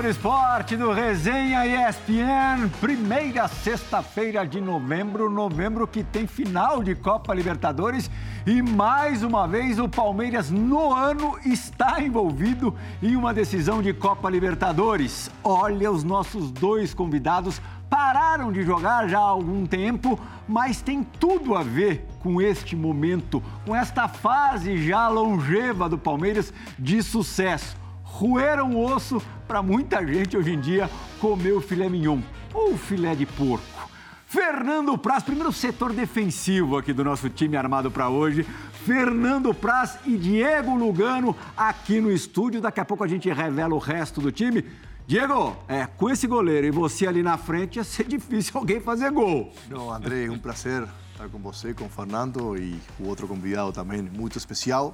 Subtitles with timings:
[0.00, 2.70] Do esporte do Resenha ESPN.
[2.80, 8.10] Primeira sexta-feira de novembro, novembro que tem final de Copa Libertadores
[8.46, 14.30] e mais uma vez o Palmeiras no ano está envolvido em uma decisão de Copa
[14.30, 15.30] Libertadores.
[15.44, 21.54] Olha, os nossos dois convidados pararam de jogar já há algum tempo, mas tem tudo
[21.54, 27.79] a ver com este momento, com esta fase já longeva do Palmeiras de sucesso
[28.20, 32.20] roeram o osso para muita gente hoje em dia comer o filé mignon
[32.52, 33.88] ou filé de porco.
[34.26, 38.46] Fernando Praz, primeiro setor defensivo aqui do nosso time armado para hoje.
[38.84, 42.60] Fernando Praz e Diego Lugano aqui no estúdio.
[42.60, 44.66] Daqui a pouco a gente revela o resto do time.
[45.06, 49.10] Diego, é, com esse goleiro e você ali na frente, ia ser difícil alguém fazer
[49.10, 49.50] gol.
[49.70, 54.02] Não, André, um prazer estar com você, com o Fernando e o outro convidado também
[54.02, 54.92] muito especial.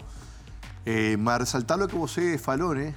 [0.87, 2.95] Eh, mas resaltar lo que você falou, né?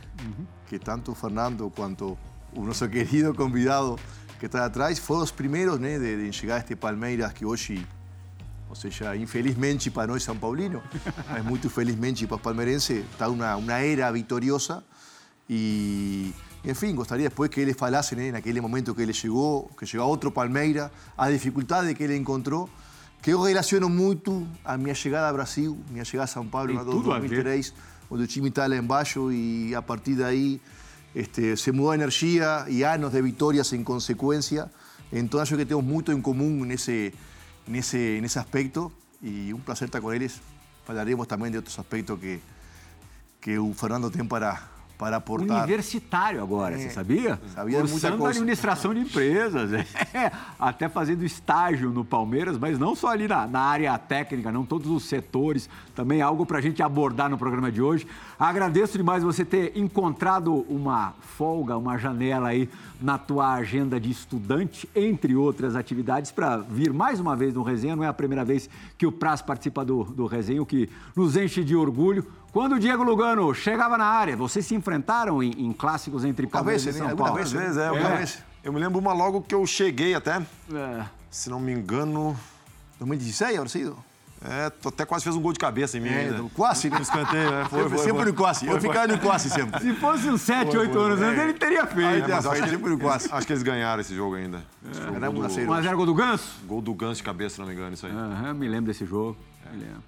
[0.67, 2.15] Que tanto Fernando quanto
[2.53, 3.97] o nosso querido convidado
[4.39, 7.85] que está atrás foram os primeiros né, de, de chegar a este Palmeiras que hoje,
[8.69, 10.83] ou seja, infelizmente para nós São Paulino,
[11.27, 14.83] mas muito felizmente para os palmeirenses, está uma, uma era vitoriosa
[15.49, 16.31] e,
[16.63, 20.07] enfim, gostaria depois que ele falasse né, naquele momento que ele chegou, que chegou a
[20.07, 22.69] outro Palmeiras, a dificuldade que ele encontrou,
[23.21, 26.83] que eu relaciono muito a minha chegada ao Brasil, minha chegada a São Paulo em
[26.83, 27.73] 2003,
[28.09, 30.61] onde o time está lá embaixo e a partir daí
[31.13, 34.71] este, se mudou a energia e anos de vitórias em consequência.
[35.11, 37.13] Então acho que temos muito em comum nesse,
[37.67, 38.91] nesse, nesse aspecto
[39.21, 40.41] e um prazer estar com eles.
[40.85, 42.39] Falaremos também de outros aspectos que,
[43.41, 44.61] que o Fernando tem para,
[44.99, 45.59] para aportar.
[45.63, 47.39] Universitário agora, É, você sabia?
[47.55, 48.37] sabia muita Cursando coisa.
[48.37, 49.71] administração de empresas.
[50.13, 50.29] é.
[50.59, 54.91] Até fazendo estágio no Palmeiras, mas não só ali na, na área técnica, não todos
[54.91, 55.69] os setores.
[55.95, 58.05] Também é algo para a gente abordar no programa de hoje.
[58.39, 62.69] Agradeço demais você ter encontrado uma folga, uma janela aí
[63.01, 67.97] na tua agenda de estudante, entre outras atividades, para vir mais uma vez no Resenha.
[67.97, 71.35] Não é a primeira vez que o Praz participa do, do Resenha, o que nos
[71.35, 72.25] enche de orgulho.
[72.53, 76.83] Quando o Diego Lugano chegava na área, vocês se enfrentaram em, em clássicos entre Palmeiras
[76.85, 77.09] e né?
[77.09, 77.33] São Paulo?
[77.35, 77.89] vez, vezes, é.
[77.93, 78.25] É.
[78.63, 80.41] Eu me lembro uma logo que eu cheguei até,
[80.73, 81.05] É.
[81.29, 82.35] se não me engano.
[82.99, 83.97] 2016, habrá sido.
[84.41, 86.09] É, tu até quase fez um gol de cabeça em mim.
[86.09, 86.33] É, ainda.
[86.37, 86.95] do- quase, né?
[86.95, 87.65] No escanteio, é.
[87.65, 88.31] Foi, Sempre, foi, sempre foi.
[88.31, 88.67] no quase.
[88.67, 89.81] Eu ficava no quase sempre.
[89.81, 92.29] Se fosse uns 7, 8 anos antes, ele teria feito.
[92.31, 93.27] É, acho, que, sempre no quase.
[93.31, 94.63] acho que eles ganharam esse jogo ainda.
[94.89, 95.41] Esse foi o Era do.
[95.67, 96.51] Mas era gol do Ganso?
[96.65, 98.13] gol do Ganso de cabeça, se não me engano, isso aí.
[98.13, 99.35] Aham, me lembro desse jogo.
[99.73, 100.03] Me lembro.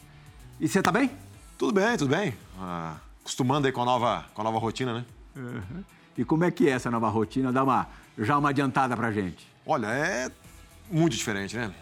[0.59, 1.11] E você tá bem?
[1.57, 2.33] Tudo bem, tudo bem.
[2.59, 5.05] Ah, acostumando aí com a nova, com a nova rotina, né?
[6.17, 7.51] E como é que é essa nova rotina?
[7.51, 7.87] Dá uma,
[8.17, 9.45] já uma adiantada pra gente.
[9.65, 10.29] Olha, é
[10.91, 11.73] muito diferente, né?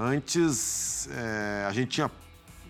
[0.00, 2.10] Antes é, a gente tinha,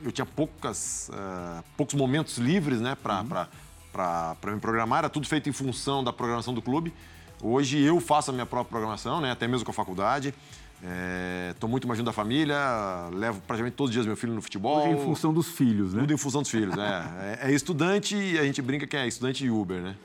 [0.05, 3.49] eu tinha poucas, é, poucos momentos livres, né, para
[3.93, 4.99] para me programar.
[4.99, 6.93] Era tudo feito em função da programação do clube.
[7.41, 10.35] Hoje eu faço a minha própria programação, né, até mesmo com a faculdade.
[11.51, 12.59] Estou muito mais junto da família,
[13.13, 14.87] levo praticamente todos os dias meu filho no futebol.
[14.87, 16.01] É em função dos filhos, né?
[16.01, 17.39] Tudo em função dos filhos, é.
[17.43, 19.97] É, é estudante e a gente brinca que é estudante de Uber, né?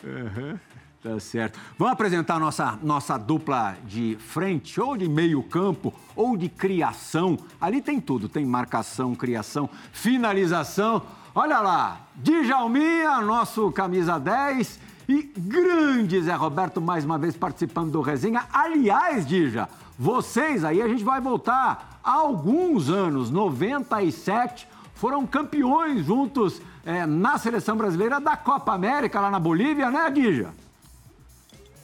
[1.01, 1.59] Tá certo.
[1.79, 7.39] Vamos apresentar nossa, nossa dupla de frente, ou de meio campo, ou de criação.
[7.59, 11.01] Ali tem tudo, tem marcação, criação, finalização.
[11.33, 14.79] Olha lá, Djalminha, nosso camisa 10,
[15.09, 18.45] e grande Zé Roberto mais uma vez participando do Resenha.
[18.53, 19.67] Aliás, Dija,
[19.97, 27.39] vocês aí, a gente vai voltar há alguns anos, 97, foram campeões juntos eh, na
[27.39, 30.60] seleção brasileira da Copa América lá na Bolívia, né, Dija?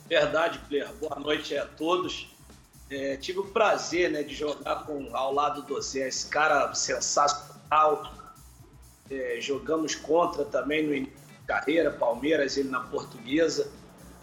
[0.08, 0.88] Verdade, Player.
[1.02, 2.30] Boa noite a todos.
[2.90, 8.14] É, tive o prazer né, de jogar com, ao lado do Zé, esse cara sensacional.
[9.12, 11.14] É, jogamos contra também no início
[11.46, 13.70] da carreira, Palmeiras, ele na portuguesa.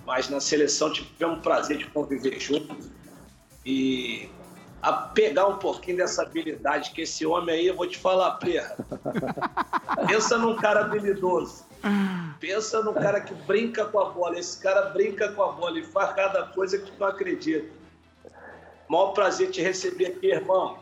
[0.06, 2.88] Mas na seleção tivemos o prazer de conviver juntos.
[3.64, 4.31] E
[4.81, 8.75] a pegar um pouquinho dessa habilidade que esse homem aí, eu vou te falar, Player.
[10.08, 11.66] Pensa num cara habilidoso.
[12.40, 14.38] Pensa no cara que brinca com a bola.
[14.38, 17.66] Esse cara brinca com a bola e faz cada coisa que tu não acredita.
[18.88, 20.78] Maior prazer te receber aqui, irmão.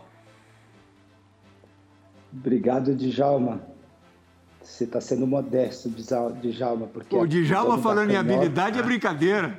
[2.33, 3.61] Obrigado, Djalma.
[4.63, 6.87] Você está sendo modesto, Djalma.
[6.87, 9.59] Porque o Djalma falando em habilidade é brincadeira.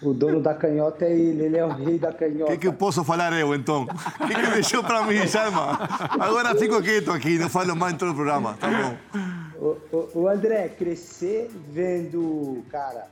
[0.00, 2.52] O dono da canhota é ele, ele é o rei da canhota.
[2.52, 3.82] O que, que posso falar eu, então?
[3.82, 5.78] O que, que deixou para mim, Djalma?
[6.18, 8.96] Agora fico quieto aqui, não falo mais em todo o programa, tá bom?
[9.66, 13.08] O, o, o André, crescer vendo, cara,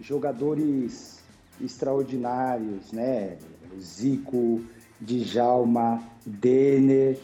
[0.00, 1.20] jogadores
[1.60, 3.36] extraordinários, né?
[3.80, 4.60] Zico,
[5.00, 7.18] Djalma, Denner.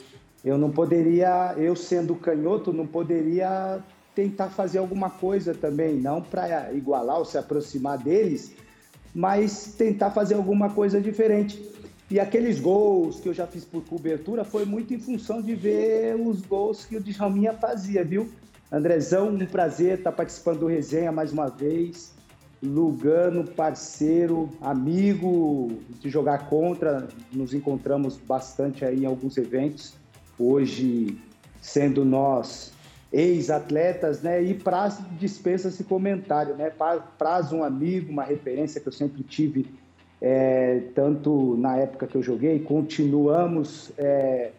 [0.45, 3.83] Eu não poderia, eu sendo canhoto, não poderia
[4.15, 8.55] tentar fazer alguma coisa também, não para igualar ou se aproximar deles,
[9.15, 11.61] mas tentar fazer alguma coisa diferente.
[12.11, 16.17] E aqueles gols que eu já fiz por cobertura foi muito em função de ver
[16.17, 18.29] os gols que o Djalminha fazia, viu?
[18.73, 22.15] Andrezão, um prazer estar participando do resenha mais uma vez.
[22.63, 29.95] Lugano, parceiro, amigo de jogar contra, nos encontramos bastante aí em alguns eventos.
[30.39, 31.19] Hoje,
[31.61, 32.73] sendo nós
[33.13, 34.41] ex-atletas, né?
[34.41, 36.71] E Praz dispensa esse comentário, né?
[37.19, 39.67] Praz um amigo, uma referência que eu sempre tive,
[40.21, 44.53] é, tanto na época que eu joguei, continuamos é,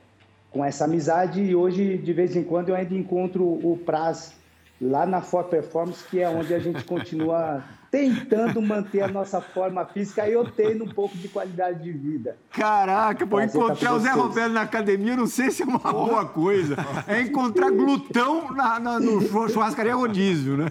[0.51, 4.33] com essa amizade e hoje, de vez em quando, eu ainda encontro o Praz
[4.81, 9.85] lá na For Performance, que é onde a gente continua tentando manter a nossa forma
[9.85, 12.37] física e obtendo um pouco de qualidade de vida.
[12.51, 16.25] Caraca, pô, encontrar tá o Zé Roberto na academia, não sei se é uma boa
[16.25, 16.75] coisa.
[17.05, 20.67] É encontrar glutão na, na, no churrascaria rodízio, né?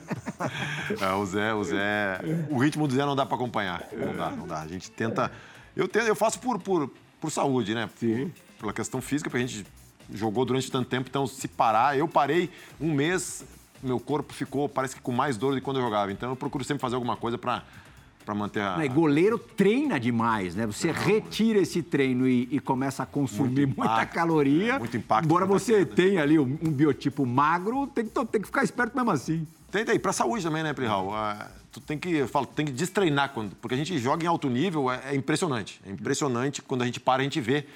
[1.01, 2.21] É, o Zé, o Zé.
[2.51, 3.87] O ritmo do Zé não dá para acompanhar.
[3.93, 4.61] Não dá, não dá.
[4.63, 5.31] A gente tenta.
[5.77, 6.91] Eu, tento, eu faço por, por,
[7.21, 7.89] por saúde, né?
[7.97, 8.33] Sim.
[8.61, 9.67] Pela questão física, porque a gente
[10.13, 11.99] jogou durante tanto tempo, então se parar.
[11.99, 13.45] Eu parei um mês
[13.83, 16.13] meu corpo ficou, parece que com mais dor do que quando eu jogava.
[16.13, 17.63] Então eu procuro sempre fazer alguma coisa para
[18.25, 18.85] para manter a.
[18.85, 20.67] E goleiro treina demais, né?
[20.67, 24.79] Você não, retira esse treino e, e começa a consumir muita caloria.
[24.79, 25.25] Muito impacto.
[25.25, 29.11] Embora você tenha ali um, um, biotipo magro, tem que, tem que ficar esperto mesmo
[29.11, 29.47] assim.
[29.71, 29.99] Tem, tem.
[29.99, 31.15] Pra saúde também, né, Prihal?
[31.15, 34.27] Ah, tu tem que, eu falo, tem que destreinar, quando, porque a gente joga em
[34.27, 35.81] alto nível, é, é impressionante.
[35.87, 37.67] É impressionante quando a gente para, a gente vê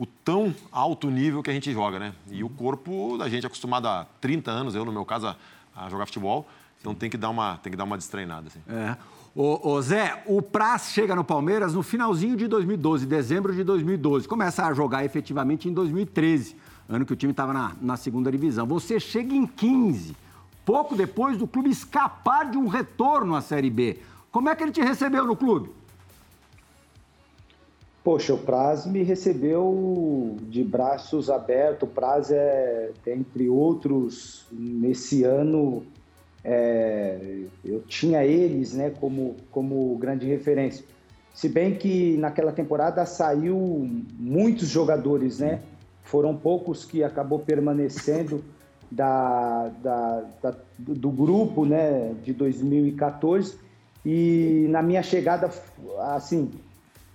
[0.00, 2.14] o tão alto nível que a gente joga, né?
[2.30, 5.36] E o corpo da gente é acostumado há 30 anos, eu no meu caso,
[5.76, 6.48] a, jogar futebol,
[6.80, 8.46] então tem que dar uma, tem que dar uma destreinada.
[8.46, 8.60] Assim.
[8.66, 8.96] É.
[9.36, 14.26] Ô, Zé, o Praz chega no Palmeiras no finalzinho de 2012, dezembro de 2012.
[14.26, 16.56] Começa a jogar efetivamente em 2013,
[16.88, 18.66] ano que o time estava na, na segunda divisão.
[18.66, 20.16] Você chega em 15,
[20.64, 23.98] pouco depois do clube escapar de um retorno à Série B.
[24.32, 25.70] Como é que ele te recebeu no clube?
[28.02, 31.88] Poxa, o Praz me recebeu de braços abertos.
[31.88, 35.84] O Praz é, entre outros, nesse ano,
[36.42, 40.84] é, eu tinha eles né, como, como grande referência.
[41.34, 43.56] Se bem que naquela temporada saiu
[44.18, 45.60] muitos jogadores, né?
[46.02, 48.42] Foram poucos que acabou permanecendo
[48.90, 53.56] da, da, da do grupo né, de 2014.
[54.04, 55.50] E na minha chegada,
[56.14, 56.50] assim,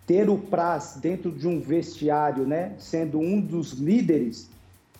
[0.06, 4.50] ter o Praz dentro de um vestiário, né, sendo um dos líderes,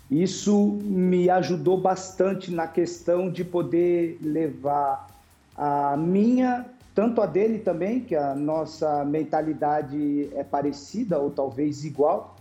[0.10, 5.08] isso me ajudou bastante na questão de poder levar
[5.56, 12.36] a minha, tanto a dele também, que a nossa mentalidade é parecida ou talvez igual,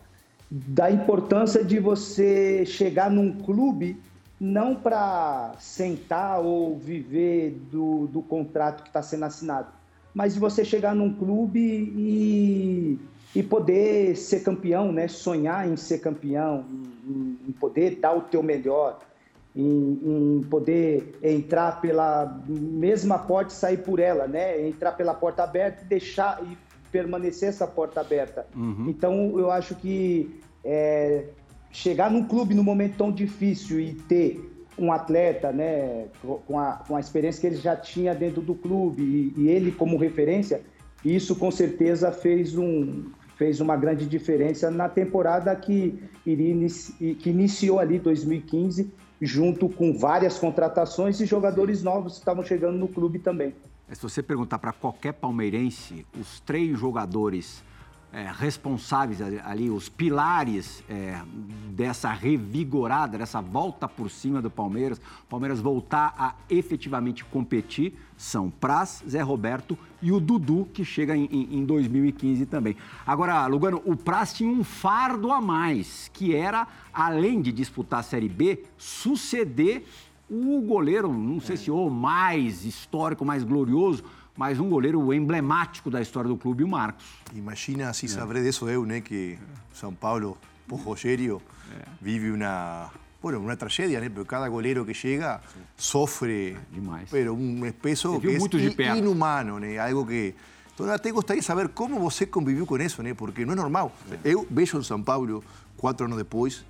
[0.50, 3.96] da importância de você chegar num clube
[4.40, 9.68] não para sentar ou viver do, do contrato que está sendo assinado,
[10.14, 12.98] mas você chegar num clube e,
[13.34, 15.08] e poder ser campeão, né?
[15.08, 16.64] sonhar em ser campeão,
[17.04, 19.00] em, em poder dar o teu melhor,
[19.56, 24.66] em, em, poder entrar pela mesma porta e sair por ela, né?
[24.66, 26.56] entrar pela porta aberta e deixar e
[26.92, 28.46] permanecer essa porta aberta.
[28.54, 28.86] Uhum.
[28.88, 31.24] Então, eu acho que é,
[31.72, 36.06] chegar num clube num momento tão difícil e ter um atleta, né,
[36.46, 39.70] com a, com a experiência que ele já tinha dentro do clube e, e ele
[39.72, 40.62] como referência,
[41.04, 43.04] isso com certeza fez, um,
[43.36, 46.54] fez uma grande diferença na temporada que, iria,
[47.18, 48.90] que iniciou ali 2015,
[49.20, 53.54] junto com várias contratações e jogadores novos que estavam chegando no clube também.
[53.92, 57.62] Se você perguntar para qualquer palmeirense, os três jogadores
[58.14, 61.20] é, responsáveis ali, os pilares é,
[61.70, 69.02] dessa revigorada, dessa volta por cima do Palmeiras, Palmeiras voltar a efetivamente competir, são Praz,
[69.08, 72.76] Zé Roberto e o Dudu, que chega em, em 2015 também.
[73.04, 78.04] Agora, Lugano, o Praz tinha um fardo a mais, que era, além de disputar a
[78.04, 79.84] Série B, suceder
[80.30, 84.04] o goleiro, não sei se o mais histórico, mais glorioso,
[84.36, 87.04] mas um goleiro emblemático da história do clube, o Marcos.
[87.34, 89.38] Imagina se saber disso eu, né, que
[89.72, 90.36] São Paulo,
[90.66, 91.40] por Rogério,
[92.00, 92.90] vive uma
[93.22, 94.10] bueno, uma tragédia, né?
[94.10, 95.40] Porque cada goleiro que chega
[95.78, 97.08] sofre demais.
[97.10, 99.78] Pero um peso que é inumano, né?
[99.78, 100.34] Algo que
[100.74, 103.14] então até gostaria de saber como você conviveu com isso, né?
[103.14, 103.92] Porque não é normal.
[104.22, 105.42] Eu vejo em São Paulo
[105.76, 106.64] quatro anos depois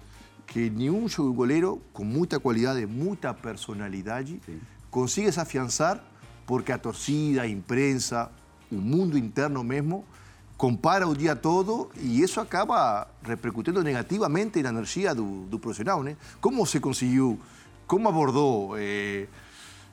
[0.47, 4.61] que nenhum goleiro com muita qualidade, muita personalidade Sim.
[4.91, 6.05] consiga se afiançar
[6.47, 8.31] porque a torcida, a imprensa,
[8.71, 10.05] o mundo interno mesmo
[10.57, 16.17] compara o dia todo e isso acaba repercutindo negativamente na energia do, do profissional, né?
[16.41, 17.39] Como você conseguiu,
[17.87, 19.27] como abordou eh,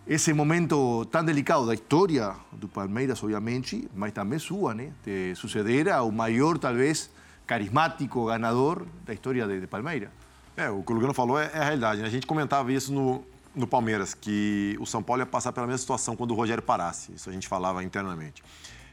[0.08, 4.91] esse momento tão delicado da história do Palmeiras, obviamente, mas também sua, né?
[5.03, 7.10] De suceder ao maior, talvez,
[7.46, 10.10] carismático ganador da história de, de Palmeiras.
[10.55, 12.01] É, o que o Lugano falou é, é a realidade.
[12.01, 12.08] Né?
[12.08, 13.24] A gente comentava isso no,
[13.55, 17.12] no Palmeiras, que o São Paulo ia passar pela mesma situação quando o Rogério parasse.
[17.13, 18.43] Isso a gente falava internamente.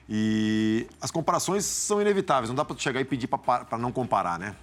[0.08, 4.56] E as comparações são inevitáveis, não dá para chegar e pedir para não comparar, né?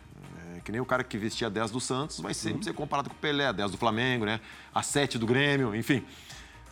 [0.56, 2.64] É, que nem o cara que vestia 10 do Santos vai sempre uhum.
[2.64, 4.42] ser comparado com o Pelé, 10 do Flamengo, né?
[4.74, 6.04] A 7 do Grêmio, enfim,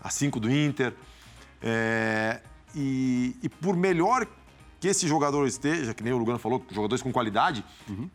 [0.02, 0.94] a 5 do Inter.
[1.62, 2.42] É,
[2.76, 4.28] e, e, por melhor
[4.80, 8.10] que esse jogador esteja, que nem o Lugano falou, jogadores com qualidade, uhum.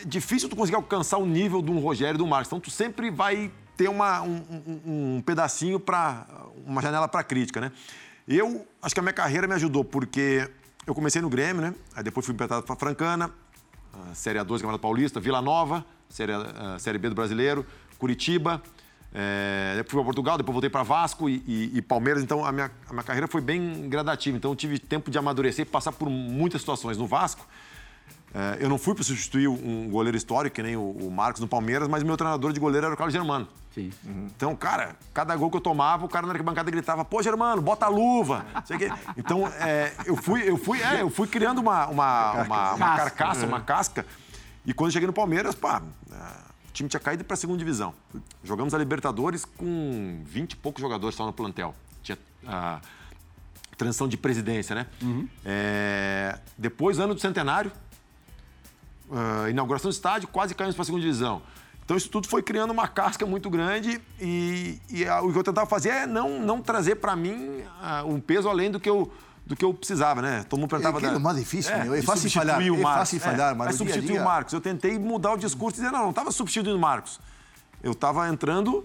[0.00, 2.48] é difícil tu conseguir alcançar o nível de um Rogério e do Marcos.
[2.48, 6.26] Então tu sempre vai ter uma, um, um, um pedacinho para
[6.64, 7.72] uma janela para crítica, né?
[8.26, 10.48] Eu acho que a minha carreira me ajudou, porque
[10.86, 11.74] eu comecei no Grêmio, né?
[11.94, 13.30] Aí depois fui emprestado para Francana,
[14.14, 17.66] Série A2 Campeonato Paulista, Vila Nova, Série, a, série B do Brasileiro,
[17.98, 18.62] Curitiba,
[19.14, 22.22] é, fui para Portugal, depois voltei para Vasco e, e, e, Palmeiras.
[22.22, 24.36] Então a minha, a minha carreira foi bem gradativa.
[24.36, 26.98] Então eu tive tempo de amadurecer e passar por muitas situações.
[26.98, 27.46] No Vasco,
[28.60, 32.02] eu não fui para substituir um goleiro histórico, que nem o, Marcos no Palmeiras, mas
[32.02, 33.48] meu treinador de goleiro era o Carlos Germano.
[33.74, 33.90] Sim.
[34.04, 34.26] Uhum.
[34.34, 37.86] Então, cara, cada gol que eu tomava, o cara na arquibancada gritava, pô, Germano, bota
[37.86, 38.44] a luva.
[39.16, 43.46] então, é, eu, fui, eu, fui, é, eu fui criando uma, uma, uma, uma carcaça,
[43.46, 44.06] uma casca.
[44.64, 46.14] E quando cheguei no Palmeiras, pá, é,
[46.68, 47.94] o time tinha caído para a segunda divisão.
[48.42, 51.74] Jogamos a Libertadores com 20 e poucos jogadores só no plantel.
[52.02, 52.80] Tinha a
[53.76, 54.86] transição de presidência, né?
[55.02, 55.28] Uhum.
[55.44, 57.70] É, depois, ano do centenário,
[59.10, 61.42] uh, inauguração do estádio, quase caímos para a segunda divisão.
[61.84, 65.44] Então isso tudo foi criando uma casca muito grande e, e a, o que eu
[65.44, 69.10] tentava fazer é não, não trazer para mim uh, um peso além do que eu
[69.46, 70.44] do que eu precisava, né?
[70.48, 71.00] Todo mundo perguntava...
[71.00, 71.98] É, é mais difícil, é, né?
[72.00, 72.80] É fácil falhar, o Marcos.
[72.80, 74.52] é fácil falhar, é, mas é substituir dia o Marcos.
[74.52, 77.20] Eu tentei mudar o discurso e dizer, não, não estava substituindo o Marcos.
[77.80, 78.84] Eu estava entrando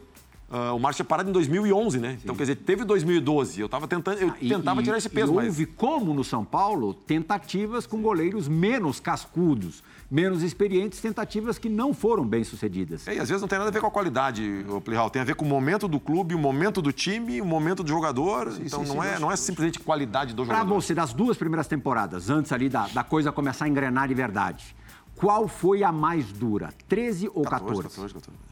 [0.52, 2.10] Uh, o Márcio tinha parado em 2011, né?
[2.10, 2.18] Sim.
[2.24, 3.62] Então, quer dizer, teve 2012.
[3.62, 5.32] Eu estava tentando, eu ah, tentava tirar esse peso.
[5.32, 5.76] E houve, mas...
[5.78, 12.28] como no São Paulo, tentativas com goleiros menos cascudos, menos experientes, tentativas que não foram
[12.28, 13.08] bem sucedidas.
[13.08, 15.10] É, e às vezes não tem nada a ver com a qualidade, o Plihal.
[15.10, 17.90] Tem a ver com o momento do clube, o momento do time, o momento do
[17.90, 18.52] jogador.
[18.52, 20.66] Sim, então sim, não, é, não é simplesmente qualidade do jogador.
[20.66, 24.14] Para você, das duas primeiras temporadas, antes ali da, da coisa começar a engrenar de
[24.14, 24.76] verdade,
[25.16, 26.74] qual foi a mais dura?
[26.90, 27.84] 13 ou 14?
[27.84, 28.51] 14, 14, 14.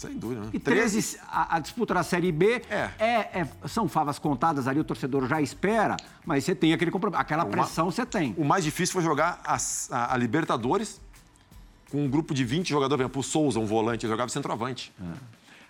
[0.00, 0.50] Sem dúvida, né?
[0.54, 2.90] E 13, a, a, disputa da Série B é.
[2.98, 3.48] É, é.
[3.68, 7.90] são favas contadas ali, o torcedor já espera, mas você tem aquele compromisso, aquela pressão
[7.90, 8.34] você tem.
[8.38, 9.58] O mais difícil foi jogar a,
[9.90, 10.98] a, a, Libertadores
[11.90, 14.90] com um grupo de 20 jogadores, por exemplo, o Souza, um volante, jogava centroavante.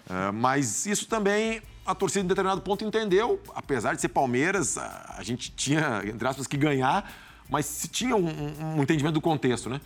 [0.09, 0.29] É.
[0.29, 0.31] é.
[0.31, 5.51] mas isso também a torcida em determinado ponto entendeu, apesar de ser Palmeiras, a, gente
[5.51, 7.13] tinha, entre aspas, que ganhar,
[7.49, 9.81] mas se tinha um, um, um entendimento do contexto, né?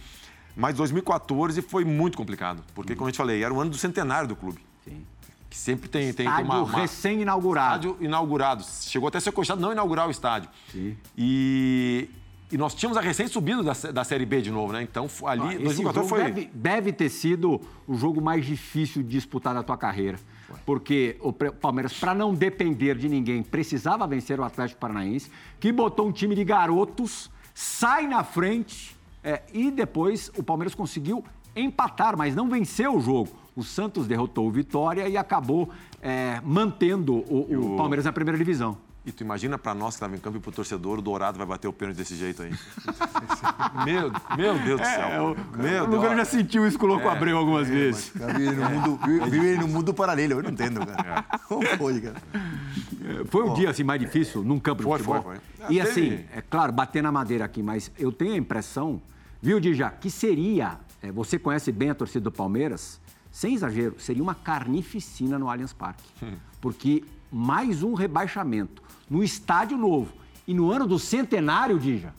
[0.56, 4.28] Mas 2014 foi muito complicado, porque, como eu te falei, era o ano do centenário
[4.28, 4.60] do clube.
[4.84, 5.04] Sim.
[5.50, 6.78] Que sempre tem, tem, tem uma, uma...
[6.80, 7.88] recém-inaugurado.
[7.88, 8.64] Estádio inaugurado.
[8.64, 10.48] Chegou até a ser cogitado não inaugurar o estádio.
[10.70, 10.96] Sim.
[11.16, 12.08] E,
[12.52, 14.82] e nós tínhamos a recém-subido da, da Série B de novo, né?
[14.82, 16.22] Então, ali, ah, 2014 foi...
[16.24, 20.18] Deve, deve ter sido o jogo mais difícil de disputar da tua carreira.
[20.46, 20.56] Foi.
[20.64, 26.08] Porque o Palmeiras, para não depender de ninguém, precisava vencer o Atlético Paranaense, que botou
[26.08, 28.93] um time de garotos, sai na frente
[29.24, 31.24] é, e depois o Palmeiras conseguiu
[31.56, 33.30] empatar, mas não venceu o jogo.
[33.56, 35.70] O Santos derrotou o Vitória e acabou
[36.02, 38.76] é, mantendo o, o Palmeiras na primeira divisão.
[39.06, 41.46] E tu imagina para nós que estava em campo e pro torcedor, o Dourado vai
[41.46, 42.50] bater o pênalti desse jeito aí.
[43.84, 45.08] meu, meu Deus do céu.
[45.08, 46.16] É, o, meu o Deus.
[46.16, 48.12] já sentiu isso com o Louco é, Abreu algumas é, vezes.
[48.14, 49.00] vive no, mundo,
[49.30, 51.26] vive no mundo paralelo, eu não entendo, cara.
[51.30, 51.38] É.
[51.46, 52.16] Como foi, cara?
[52.34, 55.22] É, foi um dia assim mais difícil num campo de foi, futebol.
[55.22, 55.74] Foi, foi.
[55.74, 59.02] E assim, é claro, bater na madeira aqui, mas eu tenho a impressão
[59.44, 62.98] Viu, Dija, que seria, é, você conhece bem a torcida do Palmeiras,
[63.30, 66.02] sem exagero, seria uma carnificina no Allianz Parque.
[66.22, 66.32] Hum.
[66.62, 70.14] Porque mais um rebaixamento no estádio novo
[70.48, 72.14] e no ano do centenário, Dija.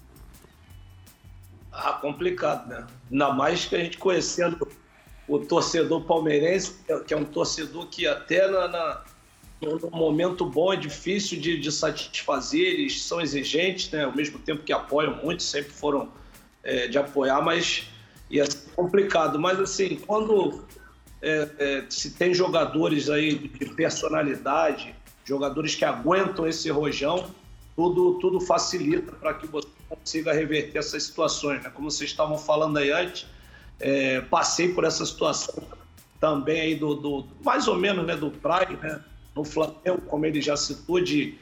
[1.72, 2.86] Ah, complicado, né?
[3.12, 4.68] Ainda mais que a gente conhecendo
[5.28, 6.76] o torcedor palmeirense,
[7.08, 9.04] que é um torcedor que até na, na
[9.64, 14.04] num momento bom é difícil de, de, satisfazer, eles são exigentes, né?
[14.04, 16.08] ao mesmo tempo que apoiam muito, sempre foram
[16.66, 17.88] é, de apoiar, mas
[18.30, 19.40] ia ser complicado.
[19.40, 20.66] Mas assim, quando
[21.22, 24.94] é, é, se tem jogadores aí de personalidade,
[25.24, 27.30] jogadores que aguentam esse rojão,
[27.76, 31.64] tudo, tudo facilita para que você consiga reverter essas situações.
[31.64, 31.70] Né?
[31.70, 33.28] Como vocês estavam falando aí antes,
[33.80, 35.64] é, passei por essa situação
[36.20, 39.04] também aí do, do, mais ou menos né, do Praia, né,
[39.36, 41.38] no Flamengo, como ele já citou, de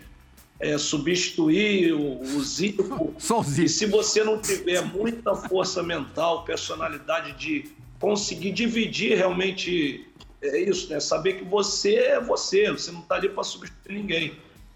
[0.63, 3.13] é, substituir o, o Zico.
[3.20, 3.65] Só o Zico.
[3.65, 10.08] E se você não tiver muita força mental, personalidade de conseguir dividir realmente
[10.41, 11.00] é isso, né?
[11.00, 14.34] Saber que você é você, você não está ali para substituir ninguém.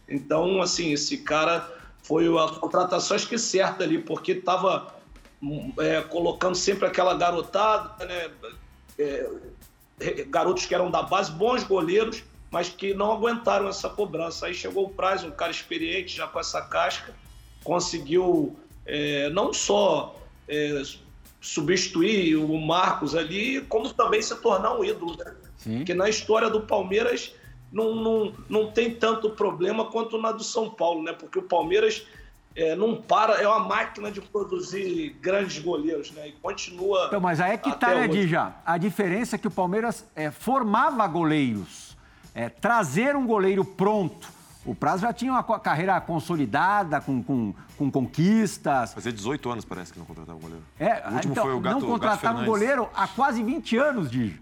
[0.08, 1.70] Então, assim, esse cara
[2.04, 4.94] foi a contratação acho que certa ali, porque estava
[5.80, 8.30] é, colocando sempre aquela garotada, né?
[9.00, 9.30] É,
[10.28, 14.48] garotos que eram da base, bons goleiros, mas que não aguentaram essa cobrança.
[14.48, 17.14] Aí chegou o Praz, um cara experiente, já com essa casca,
[17.64, 20.16] conseguiu é, não só
[20.48, 20.82] é,
[21.42, 25.16] substituir o Marcos ali, como também se tornar um ídolo.
[25.18, 25.34] Né?
[25.58, 25.78] Sim.
[25.78, 27.34] Porque na história do Palmeiras
[27.72, 31.14] não, não, não tem tanto problema quanto na do São Paulo, né?
[31.14, 32.08] Porque o Palmeiras
[32.56, 36.30] é, não para, é uma máquina de produzir grandes goleiros, né?
[36.30, 37.06] E continua.
[37.08, 38.56] Então, mas aí é que tá, né, Dija?
[38.66, 41.87] A diferença é que o Palmeiras é, formava goleiros.
[42.38, 44.28] É, trazer um goleiro pronto.
[44.64, 48.94] O Prazo já tinha uma carreira consolidada, com, com, com conquistas.
[48.94, 50.64] Fazia 18 anos, parece, que não contratava um goleiro.
[50.80, 54.12] É, o último então, foi o Gato Não contratava um goleiro há quase 20 anos,
[54.12, 54.40] Dija.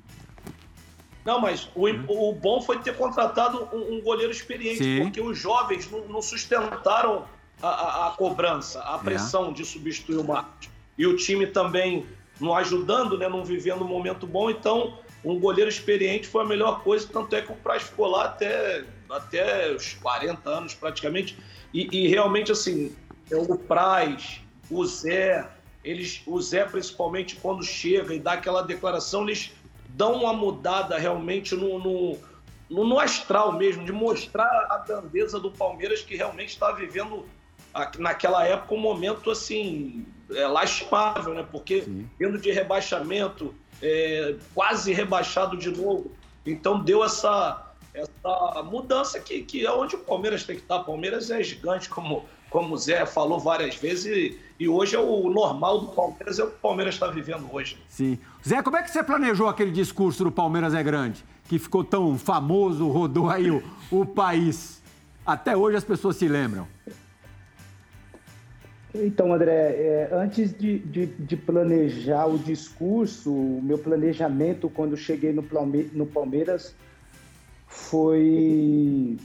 [1.23, 5.03] Não, mas o, o bom foi ter contratado um, um goleiro experiente, Sim.
[5.03, 7.23] porque os jovens não, não sustentaram
[7.63, 9.03] a, a, a, cobrança, a é.
[9.05, 9.53] pressão é.
[9.53, 10.69] de substituir o Marcos.
[10.97, 12.05] E o time também
[12.41, 16.83] não ajudando, né, não vivendo um momento bom, então um goleiro experiente foi a melhor
[16.83, 21.37] coisa, tanto é que o Praz ficou lá até, até os 40 anos praticamente.
[21.73, 22.95] E, e realmente, assim,
[23.31, 25.49] é o Praz, o Zé,
[25.83, 29.51] eles, o Zé principalmente quando chega e dá aquela declaração, eles
[29.89, 32.17] dão uma mudada realmente no, no,
[32.69, 37.25] no, no astral mesmo, de mostrar a grandeza do Palmeiras que realmente está vivendo
[37.97, 41.45] naquela época um momento assim é, lastimável, né?
[41.51, 42.09] Porque Sim.
[42.19, 46.11] vindo de rebaixamento, é, quase rebaixado de novo,
[46.45, 47.61] então deu essa
[47.93, 50.75] essa mudança que, que é onde o Palmeiras tem que estar.
[50.77, 54.99] O Palmeiras é gigante, como como o Zé falou várias vezes, e, e hoje é
[54.99, 57.77] o normal do Palmeiras, é o que o Palmeiras está vivendo hoje.
[57.89, 58.17] Sim.
[58.47, 62.17] Zé, como é que você planejou aquele discurso do Palmeiras é grande, que ficou tão
[62.17, 63.61] famoso, rodou aí o,
[63.91, 64.81] o país?
[65.25, 66.65] Até hoje as pessoas se lembram.
[69.03, 75.33] Então, André, é, antes de, de, de, planejar o discurso, o meu planejamento quando cheguei
[75.33, 75.43] no,
[75.93, 76.73] no Palmeiras
[77.67, 79.17] foi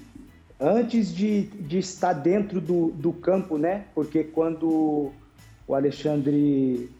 [0.58, 3.84] antes de, de estar dentro do, do campo, né?
[3.94, 5.12] Porque quando
[5.66, 6.90] o Alexandre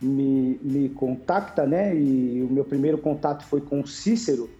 [0.00, 1.96] me, me contacta, né?
[1.96, 4.50] E o meu primeiro contato foi com o Cícero.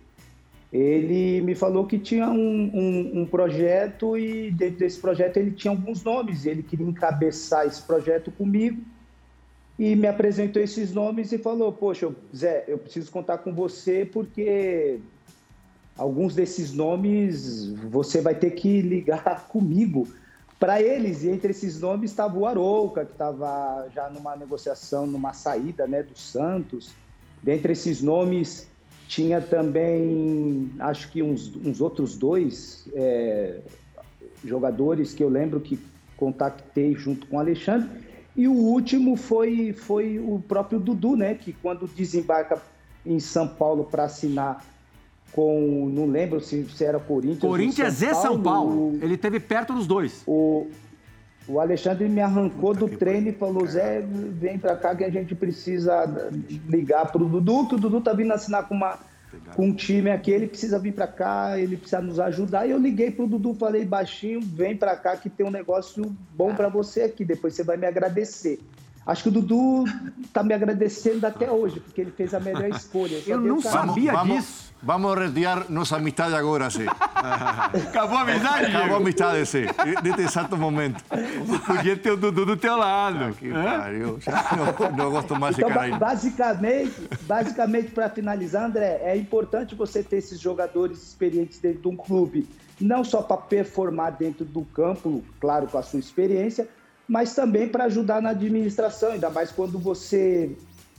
[0.72, 5.70] Ele me falou que tinha um, um, um, projeto e dentro desse projeto ele tinha
[5.70, 6.44] alguns nomes.
[6.44, 8.82] Ele queria encabeçar esse projeto comigo
[9.78, 14.98] e me apresentou esses nomes e falou: Poxa, Zé, eu preciso contar com você porque
[15.96, 20.06] alguns desses nomes você vai ter que ligar comigo
[20.58, 21.22] para eles.
[21.22, 26.02] E entre esses nomes estava o Arouca, que estava já numa negociação, numa saída né,
[26.02, 26.92] do Santos.
[27.42, 28.68] Dentre esses nomes
[29.08, 33.60] tinha também, acho que uns, uns outros dois é,
[34.44, 35.80] jogadores que eu lembro que
[36.16, 37.88] contactei junto com o Alexandre.
[38.36, 41.34] E o último foi, foi o próprio Dudu, né?
[41.34, 42.62] Que quando desembarca
[43.04, 44.64] em São Paulo para assinar
[45.32, 45.90] com.
[45.92, 47.40] Não lembro se, se era Corinthians.
[47.40, 48.98] Corinthians São e Paulo, São Paulo.
[49.02, 50.22] Ele teve perto dos dois.
[50.26, 50.68] O,
[51.48, 55.10] o Alexandre me arrancou Puta do treino e falou: Zé, vem pra cá que a
[55.10, 56.04] gente precisa
[56.68, 58.98] ligar pro Dudu, que o Dudu tá vindo assinar com, uma,
[59.56, 62.66] com um time aqui, ele precisa vir pra cá, ele precisa nos ajudar.
[62.66, 66.54] E eu liguei pro Dudu, falei baixinho: vem pra cá que tem um negócio bom
[66.54, 68.60] para você aqui, depois você vai me agradecer.
[69.08, 69.86] Acho que o Dudu
[70.34, 73.18] tá me agradecendo até hoje, porque ele fez a melhor escolha.
[73.26, 74.74] Eu não sabia vamos, disso.
[74.82, 76.84] Vamos, vamos retirar nossa amizade agora, sim.
[77.88, 79.64] Acabou a amizade, Acabou a amizade, sim.
[80.02, 81.02] Neste exato momento.
[81.66, 83.24] Podia ter o Dudu do teu lado.
[83.24, 84.18] Ah, que pariu.
[84.78, 85.98] Não, não gosto mais então, de cara aí.
[85.98, 91.96] Basicamente, basicamente para finalizar, André, é importante você ter esses jogadores experientes dentro de um
[91.96, 92.46] clube.
[92.78, 96.68] Não só para performar dentro do campo, claro, com a sua experiência,
[97.08, 100.50] mas também para ajudar na administração, ainda mais quando você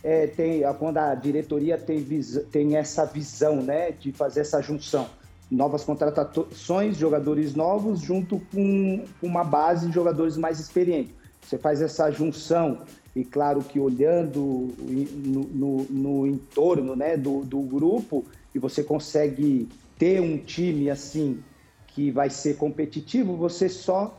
[0.04, 2.04] é, tem, quando a diretoria tem,
[2.52, 5.08] tem essa visão né, de fazer essa junção.
[5.52, 11.14] Novas contratações, jogadores novos, junto com uma base de jogadores mais experientes.
[11.42, 12.80] Você faz essa junção,
[13.16, 19.68] e claro que olhando no, no, no entorno né, do, do grupo, e você consegue
[19.98, 21.44] ter um time assim
[21.88, 24.19] que vai ser competitivo, você só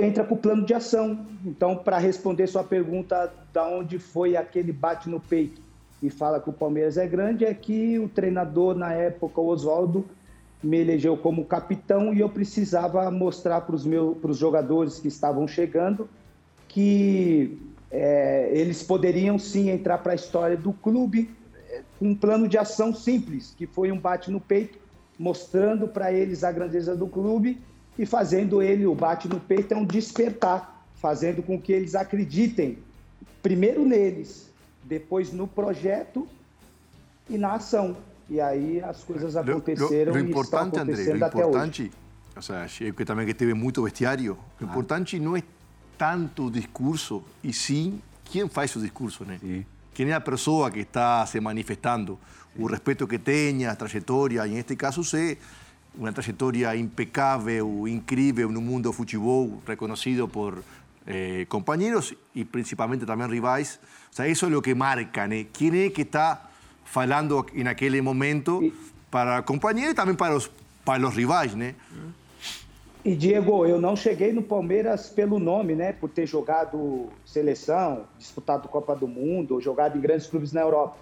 [0.00, 1.26] entra com o plano de ação.
[1.44, 5.60] Então, para responder sua pergunta, da onde foi aquele bate no peito
[6.02, 10.04] e fala que o Palmeiras é grande, é que o treinador na época, o Oswaldo,
[10.62, 16.08] me elegeu como capitão e eu precisava mostrar para os jogadores que estavam chegando
[16.66, 17.58] que
[17.90, 21.30] é, eles poderiam sim entrar para a história do clube
[21.70, 24.78] é, com um plano de ação simples, que foi um bate no peito,
[25.18, 27.58] mostrando para eles a grandeza do clube
[27.98, 32.78] e fazendo ele, o bate no peito é um despertar, fazendo com que eles acreditem
[33.42, 34.50] primeiro neles,
[34.84, 36.26] depois no projeto
[37.28, 37.96] e na ação.
[38.30, 41.90] E aí as coisas aconteceram lo, lo, lo importante, André, lo importante,
[42.36, 44.64] o sea, eu que também que teve muito vestiário, o ah.
[44.64, 45.42] importante não é
[45.96, 49.38] tanto o discurso, e sim quem faz o discurso, né?
[49.40, 49.66] Sim.
[49.92, 52.16] Quem é a pessoa que está se manifestando,
[52.56, 55.36] o respeito que tenha, a trajetória, e neste caso você
[55.98, 60.62] una trayectoria impecable, increíble en un mundo fútbol reconocido por
[61.06, 63.80] eh, compañeros y principalmente también rivales.
[64.10, 65.36] O sea, eso es lo que marca, ¿no?
[65.52, 66.50] ¿Quién es que está
[66.84, 68.60] falando en aquel momento
[69.10, 70.50] para compañeros y también para los,
[70.84, 71.74] para los rivais, né?
[73.04, 75.92] E Diego, eu não cheguei no Palmeiras pelo nome, né?
[75.92, 80.96] Por ter jogado seleção, disputado Copa do Mundo, jogado em grandes clubes na Europa.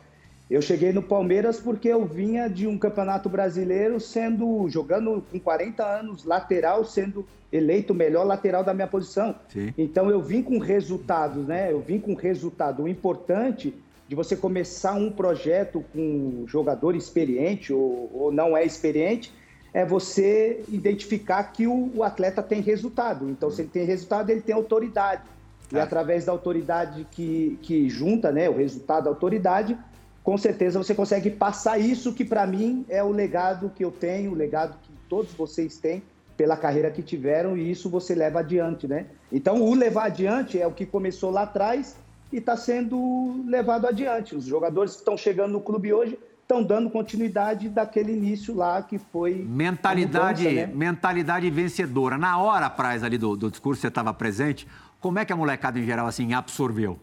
[0.48, 5.84] Eu cheguei no Palmeiras porque eu vinha de um campeonato brasileiro sendo jogando com 40
[5.84, 9.34] anos, lateral, sendo eleito o melhor lateral da minha posição.
[9.48, 9.74] Sim.
[9.76, 11.72] Então eu vim com resultados, né?
[11.72, 12.84] Eu vim com resultado.
[12.84, 13.74] O importante
[14.08, 19.32] de você começar um projeto com um jogador experiente ou, ou, não é experiente
[19.74, 23.28] é você identificar que o, o, atleta tem resultado.
[23.28, 25.22] Então, se ele tem resultado, ele tem autoridade.
[25.72, 25.80] E é.
[25.80, 29.76] através da autoridade que, que junta, né, o resultado da autoridade,
[30.26, 34.32] com certeza você consegue passar isso que para mim é o legado que eu tenho,
[34.32, 36.02] o legado que todos vocês têm
[36.36, 39.06] pela carreira que tiveram e isso você leva adiante, né?
[39.30, 41.96] Então o levar adiante é o que começou lá atrás
[42.32, 44.34] e está sendo levado adiante.
[44.34, 48.98] Os jogadores que estão chegando no clube hoje estão dando continuidade daquele início lá que
[48.98, 50.72] foi mentalidade, mudança, né?
[50.74, 52.18] mentalidade vencedora.
[52.18, 54.66] Na hora, Praz, ali do, do discurso, você estava presente.
[54.98, 56.98] Como é que a molecada em geral assim absorveu?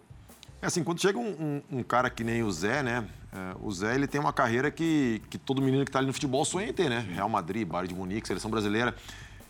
[0.64, 3.06] É assim, quando chega um, um, um, cara que nem o Zé, né?
[3.34, 6.14] É, o Zé, ele tem uma carreira que, que todo menino que está ali no
[6.14, 7.06] futebol sonha em ter, né?
[7.14, 8.96] Real Madrid, Bayern de Munique, seleção brasileira.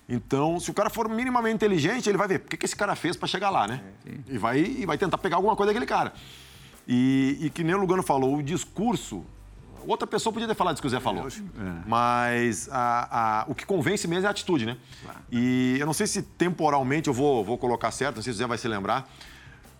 [0.09, 2.95] Então, se o cara for minimamente inteligente, ele vai ver o que, que esse cara
[2.95, 3.83] fez para chegar lá, né?
[4.27, 6.13] E vai, e vai tentar pegar alguma coisa daquele cara.
[6.87, 9.23] E, e que nem o Lugano falou, o discurso
[9.85, 11.27] Outra pessoa podia ter falado isso que o Zé falou.
[11.27, 11.31] É.
[11.85, 14.77] Mas a, a, o que convence mesmo é a atitude, né?
[15.31, 18.39] E eu não sei se temporalmente eu vou, vou colocar certo, não sei se o
[18.39, 19.09] Zé vai se lembrar.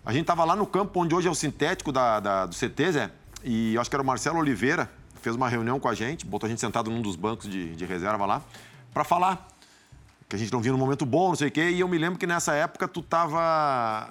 [0.05, 2.91] A gente estava lá no campo onde hoje é o sintético da, da, do CT,
[2.91, 3.11] Zé,
[3.41, 6.49] e acho que era o Marcelo Oliveira, fez uma reunião com a gente, botou a
[6.49, 8.41] gente sentado num dos bancos de, de reserva lá,
[8.93, 9.47] para falar
[10.27, 11.97] que a gente não vinha num momento bom, não sei o quê, e eu me
[11.97, 14.09] lembro que nessa época tu tava.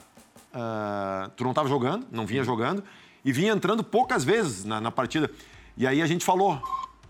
[0.54, 2.82] Uh, tu não tava jogando, não vinha jogando,
[3.24, 5.30] e vinha entrando poucas vezes na, na partida.
[5.76, 6.62] E aí a gente falou: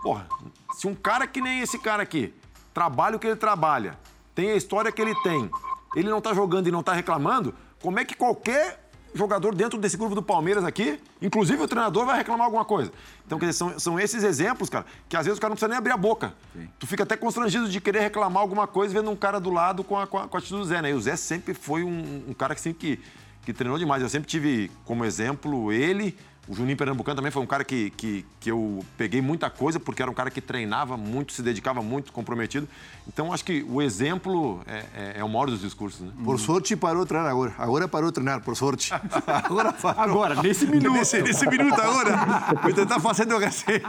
[0.02, 0.26] porra,
[0.74, 2.34] se um cara que nem esse cara aqui,
[2.74, 3.96] trabalha o que ele trabalha,
[4.34, 5.48] tem a história que ele tem,
[5.94, 8.82] ele não tá jogando e não tá reclamando, como é que qualquer
[9.14, 12.90] jogador dentro desse grupo do Palmeiras aqui, inclusive o treinador, vai reclamar alguma coisa.
[13.26, 15.68] Então, quer dizer, são, são esses exemplos, cara, que às vezes o cara não precisa
[15.68, 16.32] nem abrir a boca.
[16.54, 16.68] Sim.
[16.78, 19.98] Tu fica até constrangido de querer reclamar alguma coisa vendo um cara do lado com
[19.98, 20.90] a, com a, com a atitude do Zé, né?
[20.90, 23.02] E o Zé sempre foi um, um cara que, sempre que,
[23.44, 24.02] que treinou demais.
[24.02, 26.16] Eu sempre tive como exemplo ele,
[26.48, 30.02] o Juninho Pernambucano também foi um cara que, que, que eu peguei muita coisa, porque
[30.02, 32.68] era um cara que treinava muito, se dedicava muito, comprometido.
[33.06, 36.00] Então, acho que o exemplo é, é, é o maior dos discursos.
[36.00, 36.12] Né?
[36.24, 37.54] Por sorte, parou de treinar agora.
[37.56, 38.92] Agora parou de treinar, por sorte.
[39.26, 40.24] Agora parou.
[40.24, 40.92] Agora, nesse minuto.
[40.92, 42.16] Nesse, nesse minuto agora.
[42.62, 43.82] Vou tentar fazendo resenha.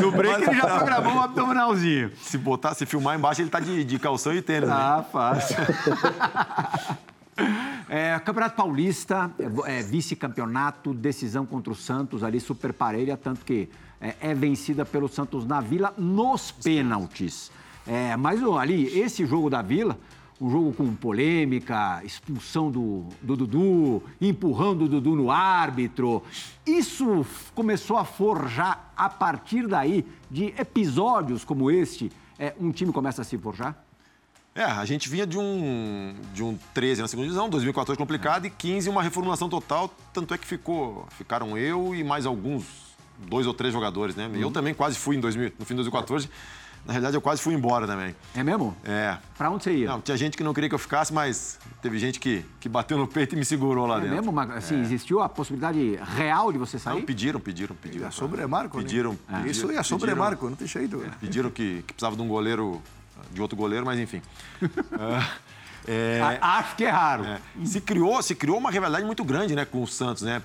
[0.00, 2.12] No break ele já programou um abdominalzinho.
[2.22, 4.68] Se botar, se filmar embaixo, ele tá de, de calção e tênis.
[4.68, 4.74] Né?
[4.74, 5.06] Ah, né?
[5.10, 5.56] fácil.
[7.88, 13.68] É, Campeonato Paulista, é, é, vice-campeonato, decisão contra o Santos, ali super parelha, tanto que
[14.00, 17.50] é, é vencida pelo Santos na Vila nos pênaltis.
[17.86, 19.98] É, mas ali, esse jogo da Vila,
[20.40, 26.22] um jogo com polêmica, expulsão do, do Dudu, empurrando o Dudu no árbitro.
[26.66, 27.24] Isso
[27.54, 33.24] começou a forjar, a partir daí, de episódios como este, é, um time começa a
[33.24, 33.84] se forjar?
[34.54, 38.48] É, a gente vinha de um, de um 13 na segunda divisão, 2014 complicado, é.
[38.48, 42.64] e 15 uma reformulação total, tanto é que ficou, ficaram eu e mais alguns,
[43.18, 44.26] dois ou três jogadores, né?
[44.26, 44.36] Uhum.
[44.36, 46.28] Eu também quase fui em 2000, no fim de 2014.
[46.84, 48.14] Na realidade, eu quase fui embora também.
[48.34, 48.76] É mesmo?
[48.84, 49.16] É.
[49.38, 49.86] Pra onde você ia?
[49.86, 52.98] Não, tinha gente que não queria que eu ficasse, mas teve gente que, que bateu
[52.98, 54.16] no peito e me segurou lá é dentro.
[54.16, 54.40] Mesmo?
[54.40, 54.80] Assim, é.
[54.80, 56.96] existiu a possibilidade real de você sair?
[56.96, 58.08] Não, pediram, pediram, pediram.
[58.08, 59.18] É sobre Marco, pediram, né?
[59.28, 61.00] pediram, Isso é sobre Marco, não tem jeito.
[61.04, 62.82] É, pediram que, que precisava de um goleiro,
[63.30, 64.22] de outro goleiro, mas enfim.
[65.86, 67.24] é, Acho que é raro.
[67.24, 67.40] É.
[67.64, 70.42] Se, criou, se criou uma rivalidade muito grande né, com o Santos, né?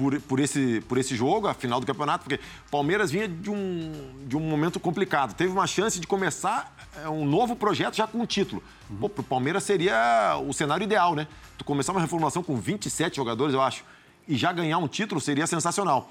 [0.00, 2.40] por, por, esse, por esse jogo, a final do campeonato, porque
[2.70, 3.92] Palmeiras vinha de um,
[4.26, 5.34] de um momento complicado.
[5.34, 8.62] Teve uma chance de começar é, um novo projeto já com um título.
[8.88, 8.96] Uhum.
[8.96, 11.28] Pô, pro Palmeiras seria o cenário ideal, né?
[11.58, 13.84] Tu começar uma reformulação com 27 jogadores, eu acho,
[14.26, 16.10] e já ganhar um título seria sensacional.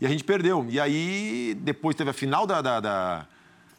[0.00, 0.66] E a gente perdeu.
[0.68, 3.26] E aí, depois teve a final da, da, da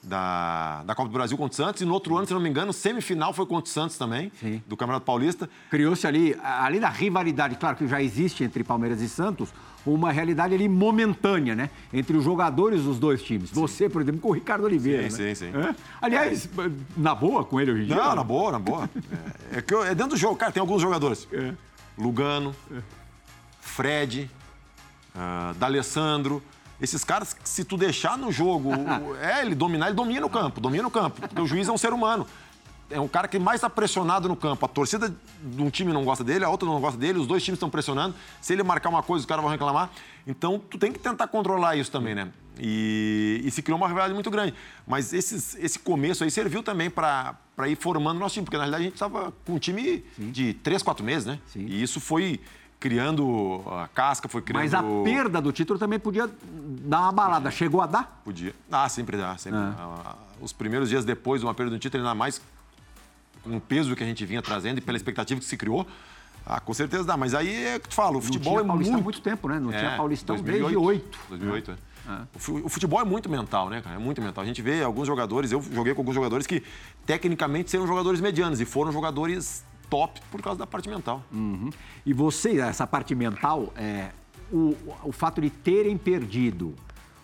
[0.02, 1.82] da, da Copa do Brasil contra o Santos.
[1.82, 4.62] E no outro ano, se não me engano, semifinal foi contra o Santos também, Sim.
[4.68, 5.50] do Campeonato Paulista.
[5.70, 9.50] Criou-se ali, além da rivalidade, claro que já existe entre Palmeiras e Santos,
[9.86, 11.70] uma realidade ali momentânea, né?
[11.94, 13.50] Entre os jogadores dos dois times.
[13.50, 13.56] Sim.
[13.56, 15.10] Você, por exemplo, com o Ricardo Oliveira.
[15.10, 15.36] Sim, né?
[15.36, 15.58] sim, sim.
[15.58, 15.76] É?
[16.02, 16.50] Aliás,
[16.96, 17.96] na boa com ele hoje em dia?
[17.96, 18.90] Não, na boa, na boa.
[19.52, 21.28] é, é, que eu, é dentro do jogo, cara, tem alguns jogadores.
[21.32, 21.54] É.
[21.98, 22.82] Lugano, é.
[23.62, 24.30] Fred,
[25.16, 26.44] uh, D'Alessandro.
[26.82, 28.72] Esses caras, se tu deixar no jogo,
[29.22, 31.22] é, ele dominar, ele domina o campo, domina o campo.
[31.22, 32.26] Porque o juiz é um ser humano.
[32.92, 34.65] É um cara que mais está pressionado no campo.
[34.65, 35.13] A torcida
[35.44, 37.70] de um time não gosta dele, a outra não gosta dele, os dois times estão
[37.70, 38.15] pressionando.
[38.42, 39.92] Se ele marcar uma coisa, os caras vão reclamar.
[40.26, 42.30] Então, tu tem que tentar controlar isso também, né?
[42.58, 44.54] E, e se criou uma rivalidade muito grande.
[44.88, 47.36] Mas esses, esse começo aí serviu também para
[47.68, 50.32] ir formando o nosso time, porque na realidade a gente estava com um time Sim.
[50.32, 51.39] de três, quatro meses, né?
[51.48, 51.65] Sim.
[51.68, 52.39] E isso foi
[52.80, 54.63] criando a casca, foi criando...
[54.63, 57.52] Mas a perda do título também podia dar uma balada.
[57.52, 58.22] Chegou a dar?
[58.24, 58.56] Podia.
[58.72, 59.38] Ah, sempre dá.
[59.38, 59.60] Sempre.
[59.60, 60.15] É.
[60.42, 62.42] Os primeiros dias depois de uma perda do título, ainda mais
[63.44, 65.86] com o peso que a gente vinha trazendo e pela expectativa que se criou,
[66.46, 67.18] ah, com certeza dá.
[67.18, 69.04] Mas aí é que tu falo, o futebol não tinha é Paulistão muito...
[69.04, 69.60] muito tempo, né?
[69.60, 71.20] Não é, tinha Paulistão 2008, desde 8.
[71.30, 72.12] 2008, é.
[72.12, 72.22] é.
[72.63, 73.98] O futebol é muito mental, né, cara?
[73.98, 74.44] É muito mental.
[74.44, 76.63] A gente vê alguns jogadores, eu joguei com alguns jogadores que
[77.06, 81.23] tecnicamente seriam jogadores medianos e foram jogadores top por causa da parte mental.
[81.32, 81.69] Uhum.
[82.06, 84.12] E você, essa parte mental, é,
[84.52, 86.75] o, o fato de terem perdido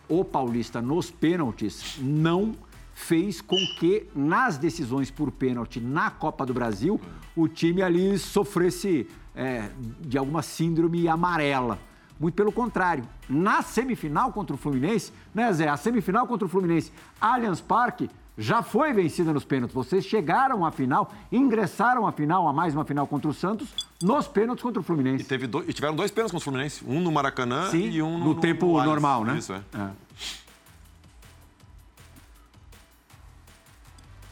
[0.08, 2.54] o Paulista nos pênaltis não
[2.94, 7.00] fez com que nas decisões por pênalti na Copa do Brasil
[7.36, 11.78] o time ali sofresse é, de alguma síndrome amarela.
[12.18, 15.68] Muito pelo contrário, na semifinal contra o Fluminense, né, Zé?
[15.68, 19.74] A semifinal contra o Fluminense, Allianz Parque, já foi vencida nos pênaltis.
[19.74, 24.28] Vocês chegaram à final, ingressaram à final, a mais uma final contra o Santos, nos
[24.28, 25.24] pênaltis contra o Fluminense.
[25.24, 26.84] E, teve dois, e tiveram dois pênaltis contra o Fluminense.
[26.86, 29.38] Um no Maracanã Sim, e um no, no tempo no normal, né?
[29.38, 29.62] Isso, é.
[29.74, 29.90] é.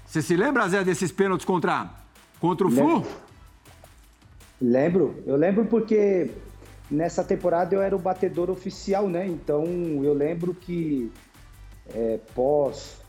[0.05, 1.89] Você se lembra, Zé, desses pênaltis contra,
[2.39, 3.05] contra o Flu?
[4.61, 5.23] Lembro.
[5.25, 6.29] Eu lembro porque
[6.91, 9.25] nessa temporada eu era o batedor oficial, né?
[9.27, 9.65] Então
[10.03, 11.11] eu lembro que
[11.89, 13.02] é, pós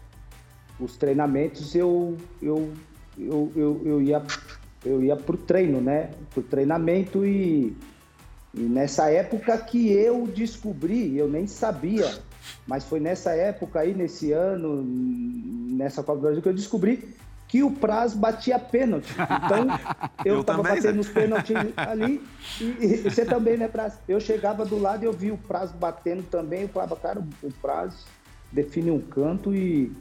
[0.78, 2.72] os treinamentos eu, eu,
[3.18, 4.22] eu, eu, eu ia
[4.84, 6.10] eu ia para o treino, né?
[6.30, 7.76] Para o treinamento e,
[8.52, 12.12] e nessa época que eu descobri, eu nem sabia,
[12.66, 17.14] mas foi nessa época aí, nesse ano, nessa Copa do Brasil, que eu descobri
[17.48, 19.12] que o Praz batia pênalti.
[19.12, 19.66] Então,
[20.24, 22.22] eu estava batendo os pênaltis ali,
[22.60, 23.98] e, e, você também, né, Praz?
[24.06, 27.52] Eu chegava do lado e eu vi o Praz batendo também, eu falava, cara, o
[27.62, 28.04] Praz
[28.52, 29.92] define um canto e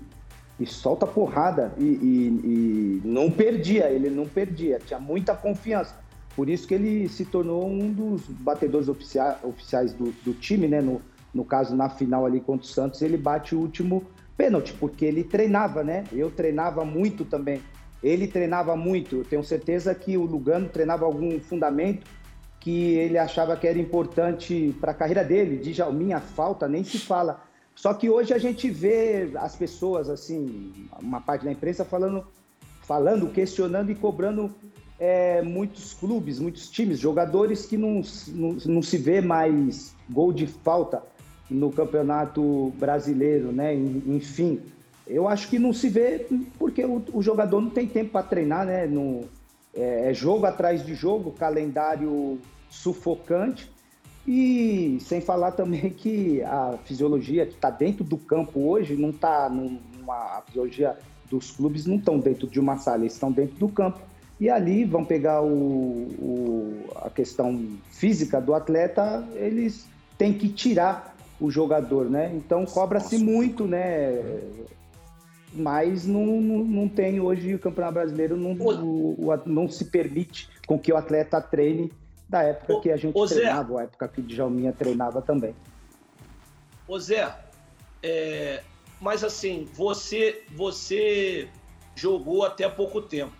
[0.59, 1.73] e solta porrada.
[1.77, 5.95] E, e, e, não perdia, ele não perdia, tinha muita confiança.
[6.35, 10.81] Por isso que ele se tornou um dos batedores oficiais, oficiais do, do time, né?
[10.81, 11.01] No,
[11.33, 14.03] no caso, na final ali contra o Santos, ele bate o último
[14.35, 16.03] pênalti, porque ele treinava, né?
[16.11, 17.61] Eu treinava muito também.
[18.01, 19.17] Ele treinava muito.
[19.17, 22.05] Eu tenho certeza que o Lugano treinava algum fundamento
[22.59, 25.57] que ele achava que era importante para a carreira dele.
[25.57, 27.41] Djalminha, falta, nem se fala
[27.75, 32.25] só que hoje a gente vê as pessoas, assim, uma parte da imprensa falando,
[32.81, 34.53] falando questionando e cobrando
[34.99, 40.47] é, muitos clubes, muitos times, jogadores que não, não, não se vê mais gol de
[40.47, 41.03] falta
[41.49, 43.73] no campeonato brasileiro, né?
[43.73, 44.61] Enfim,
[45.05, 46.25] eu acho que não se vê
[46.57, 48.85] porque o, o jogador não tem tempo para treinar, né?
[48.85, 49.21] No,
[49.73, 53.69] é, é jogo atrás de jogo, calendário sufocante.
[54.27, 59.49] E sem falar também que a fisiologia que está dentro do campo hoje não está
[59.49, 60.97] numa a fisiologia
[61.29, 63.99] dos clubes não estão dentro de uma sala, eles estão dentro do campo.
[64.39, 71.15] E ali vão pegar o, o, a questão física do atleta, eles têm que tirar
[71.39, 72.31] o jogador, né?
[72.35, 74.21] Então cobra-se muito, né?
[75.55, 80.79] mas não, não, não tem hoje o Campeonato Brasileiro não, não, não se permite com
[80.79, 81.91] que o atleta treine
[82.27, 85.55] da época que a gente Ô, treinava, Zé, a época que Djalminha treinava também.
[86.87, 87.35] Ô Zé,
[88.01, 88.63] é,
[88.99, 91.49] mas assim, você, você
[91.95, 93.35] jogou até pouco tempo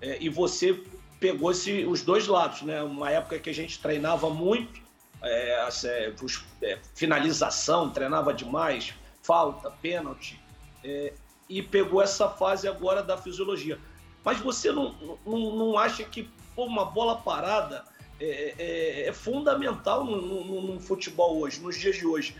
[0.00, 0.82] é, e você
[1.20, 2.82] pegou esse, os dois lados, né?
[2.82, 4.80] Uma época que a gente treinava muito,
[5.22, 6.14] é, é,
[6.62, 8.92] é finalização, treinava demais,
[9.22, 10.40] falta, pênalti,
[10.82, 11.12] é,
[11.48, 13.78] e pegou essa fase agora da fisiologia.
[14.24, 17.84] Mas você não, não, não acha que pô, uma bola parada
[18.24, 22.36] é, é, é fundamental no, no, no, futebol hoje, nos dias de hoje?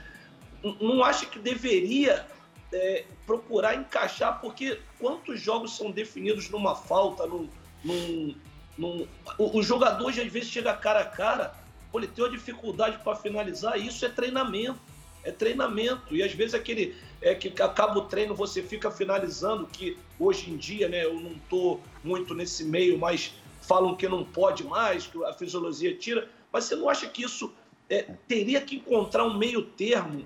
[0.80, 2.26] Não acha que deveria
[2.72, 7.48] é, procurar encaixar, porque quantos jogos são definidos numa falta, num,
[7.82, 8.34] num,
[8.78, 9.08] num...
[9.38, 11.54] O, o, jogador às vezes chega cara a cara,
[11.90, 14.92] pô, ele tem uma dificuldade para finalizar, isso é treinamento
[15.24, 16.14] é treinamento.
[16.14, 20.56] E às vezes aquele é que acaba o treino, você fica finalizando, que hoje em
[20.56, 25.22] dia, né, eu não estou muito nesse meio, mas falam que não pode mais, que
[25.24, 26.28] a fisiologia tira.
[26.52, 27.52] Mas você não acha que isso
[27.88, 30.24] é, teria que encontrar um meio termo?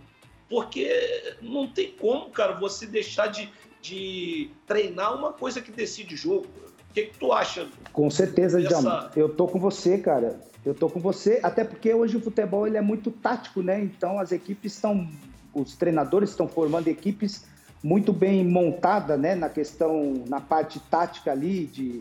[0.48, 3.48] Porque não tem como, cara, você deixar de,
[3.80, 6.46] de treinar uma coisa que decide jogo.
[6.90, 7.68] O que, que tu acha?
[7.92, 9.10] Com certeza, dessa...
[9.14, 10.40] Eu tô com você, cara.
[10.64, 13.80] Eu tô com você, até porque hoje o futebol ele é muito tático, né?
[13.80, 15.08] Então as equipes estão,
[15.54, 17.44] os treinadores estão formando equipes
[17.82, 19.36] muito bem montadas, né?
[19.36, 22.00] Na questão, na parte tática ali de,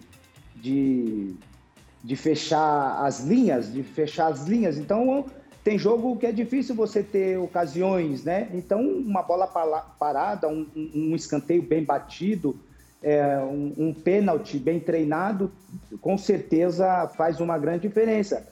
[0.55, 1.35] de,
[2.03, 4.77] de fechar as linhas, de fechar as linhas.
[4.77, 5.25] Então
[5.63, 8.49] tem jogo que é difícil você ter ocasiões, né?
[8.53, 12.55] Então uma bola parada, um, um escanteio bem batido,
[13.01, 15.51] é, um, um pênalti bem treinado,
[16.01, 18.47] com certeza faz uma grande diferença.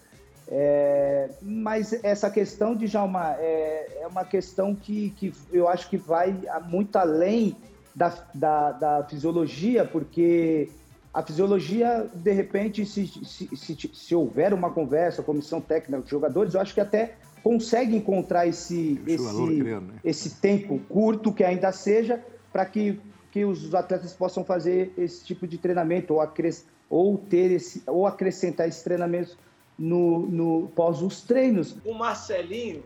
[0.47, 5.97] É, mas essa questão de Jalma é, é, uma questão que, que eu acho que
[5.97, 6.35] vai
[6.67, 7.55] muito além
[7.95, 10.69] da, da, da fisiologia, porque
[11.13, 16.55] a fisiologia, de repente, se, se, se, se, houver uma conversa, comissão técnica com jogadores,
[16.55, 19.81] eu acho que até consegue encontrar esse, esse, né?
[20.03, 22.99] esse tempo curto que ainda seja para que,
[23.31, 28.07] que os atletas possam fazer esse tipo de treinamento ou, acres, ou ter esse, ou
[28.07, 29.37] acrescentar esses treinamentos
[29.77, 31.77] no, no pós os treinos.
[31.85, 32.83] O Marcelinho,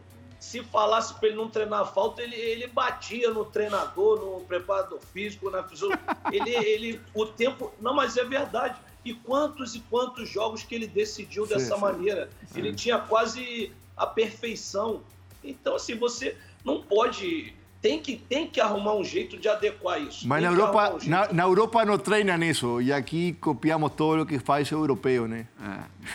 [0.48, 5.50] se falasse para ele não treinar falta, ele, ele batia no treinador, no preparador físico,
[5.50, 6.00] na fisiologia.
[6.32, 7.74] ele, ele, o tempo.
[7.82, 8.80] Não, mas é verdade.
[9.04, 11.82] E quantos e quantos jogos que ele decidiu sim, dessa sim.
[11.82, 12.30] maneira?
[12.56, 15.04] Ele tinha quase a perfeição.
[15.44, 17.54] Então, assim, você não pode
[17.88, 20.28] tem que, tem que arrumar um jeito de adequar isso.
[20.28, 22.82] Mas na Europa, um na, na, Europa não treina nisso.
[22.82, 25.48] E aqui copiamos todo o que faz o europeu, né?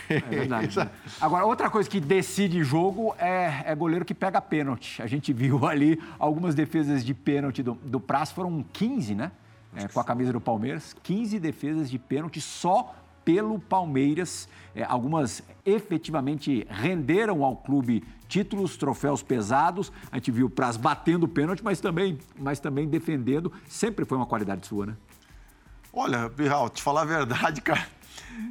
[0.07, 0.89] É, é verdade.
[1.19, 5.01] Agora, outra coisa que decide jogo é, é goleiro que pega pênalti.
[5.01, 9.31] A gente viu ali algumas defesas de pênalti do, do Praz, foram 15, né?
[9.75, 14.47] É, com a camisa do Palmeiras, 15 defesas de pênalti só pelo Palmeiras.
[14.75, 19.91] É, algumas efetivamente renderam ao clube títulos, troféus pesados.
[20.11, 23.51] A gente viu o Praz batendo o pênalti, mas também, mas também defendendo.
[23.67, 24.95] Sempre foi uma qualidade sua, né?
[25.91, 27.85] Olha, Birral, te falar a verdade, cara.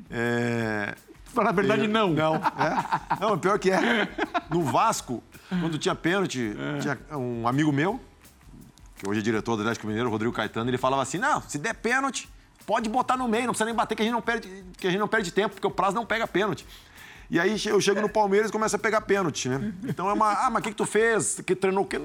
[0.09, 0.95] É...
[1.25, 2.13] Falar a verdade, não.
[2.13, 3.19] Não, é.
[3.19, 4.07] Não, pior que é.
[4.51, 6.79] No Vasco, quando tinha pênalti, é.
[6.79, 7.99] tinha um amigo meu,
[8.97, 11.75] que hoje é diretor do Atlético Mineiro, Rodrigo Caetano, ele falava assim: não, se der
[11.75, 12.29] pênalti,
[12.66, 14.90] pode botar no meio, não precisa nem bater, que a gente não perde, que a
[14.90, 16.66] gente não perde tempo, porque o prazo não pega pênalti.
[17.33, 19.72] E aí eu chego no Palmeiras e começo a pegar pênalti, né?
[19.85, 20.33] Então é uma.
[20.33, 21.40] Ah, mas o que, que tu fez?
[21.46, 21.98] Que treinou o quê?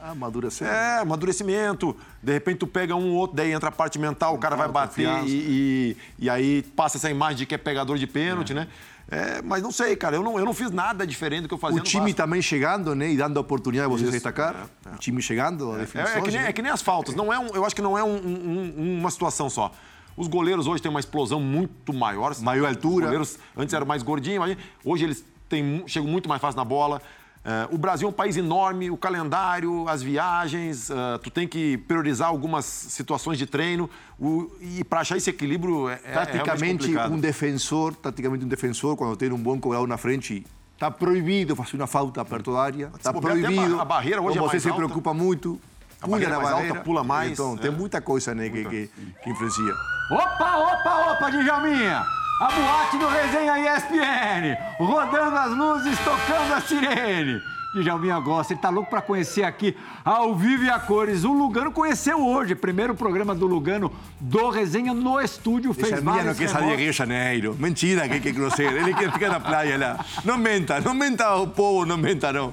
[0.00, 0.72] Ah, amadurecimento.
[0.72, 1.96] É, amadurecimento.
[2.22, 4.68] De repente tu pega um ou outro, daí entra a parte mental, o cara vai
[4.68, 8.54] bater e, e, e, aí passa essa imagem de que é pegador de pênalti, é.
[8.54, 8.68] né?
[9.10, 11.58] É, mas não sei, cara, eu não, eu não fiz nada diferente do que eu
[11.58, 13.10] fazia O time também chegando, né?
[13.10, 14.68] E dando a oportunidade de você Isso, destacar.
[14.86, 14.94] É, é.
[14.94, 16.14] O time chegando, a definição.
[16.14, 17.14] É, é, que nem, é que nem as faltas.
[17.14, 19.72] Não é um, eu acho que não é um, um, uma situação só.
[20.16, 22.34] Os goleiros hoje têm uma explosão muito maior.
[22.40, 22.96] Maior altura.
[22.96, 27.00] Os goleiros antes eram mais gordinhos, hoje eles têm, chegam muito mais fácil na bola.
[27.44, 31.76] Uh, o Brasil é um país enorme, o calendário, as viagens, uh, tu tem que
[31.76, 37.06] priorizar algumas situações de treino o, e para achar esse equilíbrio é, é taticamente é
[37.08, 41.76] um defensor, taticamente um defensor quando tem um bom cobrador na frente está proibido fazer
[41.76, 43.80] uma falta perto da área, está proibido.
[43.80, 44.78] A barreira hoje é você se alta.
[44.78, 45.60] preocupa muito
[46.00, 47.32] a pula na barreira, alta, pula mais.
[47.32, 47.58] Então, é.
[47.58, 48.90] tem muita coisa né, que, que,
[49.22, 49.74] que influencia.
[50.10, 52.21] Opa, opa, opa, Djalminha!
[52.42, 57.40] A boate do Resenha ESPN, rodando as luzes, tocando a sirene.
[57.72, 61.22] Djalminha gosta, ele tá louco para conhecer aqui ao vivo e a cores.
[61.22, 65.72] O Lugano conheceu hoje, primeiro programa do Lugano do Resenha no estúdio.
[65.72, 67.56] Fez Essa minha não quer sair de Rio de Janeiro.
[67.56, 68.76] Mentira, que, que grosseiro.
[68.76, 70.04] Ele quer ficar na praia lá.
[70.24, 72.52] Não menta, não menta ao povo, não menta não.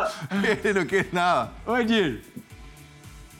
[0.64, 1.52] Ele não quer nada.
[1.66, 2.22] Oi, Dir.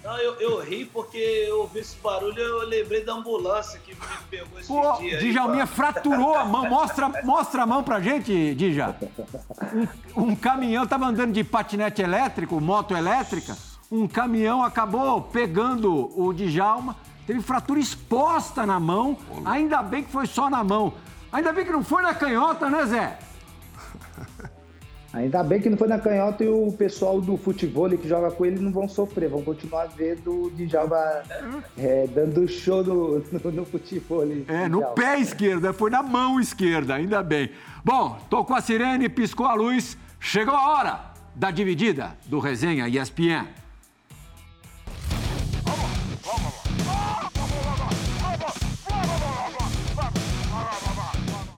[0.07, 4.01] Não, eu, eu ri porque eu ouvi esse barulho eu lembrei da ambulância que me
[4.31, 5.19] pegou esse Pô, dia.
[5.19, 5.73] aí, Djalminha pá.
[5.73, 6.69] fraturou a mão.
[6.71, 8.95] Mostra, mostra a mão pra gente, Dija.
[10.17, 13.57] Um, um caminhão tava andando de patinete elétrico, moto elétrica.
[13.91, 16.95] Um caminhão acabou pegando o Djalma.
[17.27, 19.19] Teve fratura exposta na mão.
[19.45, 20.95] Ainda bem que foi só na mão.
[21.33, 23.19] Ainda bem que não foi na canhota, né, Zé?
[25.17, 28.45] Ainda bem que não foi na canhota e o pessoal do futebol que joga com
[28.45, 31.23] ele não vão sofrer, vão continuar vendo o Djalma
[31.79, 34.25] é, dando show no, no, no futebol.
[34.47, 37.51] É, no pé esquerdo, foi na mão esquerda, ainda bem.
[37.83, 41.01] Bom, tocou a sirene, piscou a luz, chegou a hora
[41.35, 43.47] da dividida do Resenha ESPN.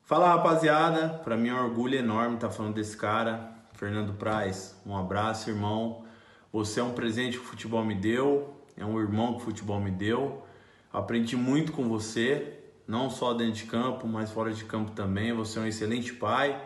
[0.08, 4.74] Fala rapaziada, pra mim é um orgulho enorme estar falando desse cara, Fernando Praz.
[4.86, 6.02] Um abraço, irmão.
[6.50, 9.78] Você é um presente que o futebol me deu, é um irmão que o futebol
[9.78, 10.46] me deu.
[10.90, 15.34] Aprendi muito com você, não só dentro de campo, mas fora de campo também.
[15.34, 16.58] Você é um excelente pai,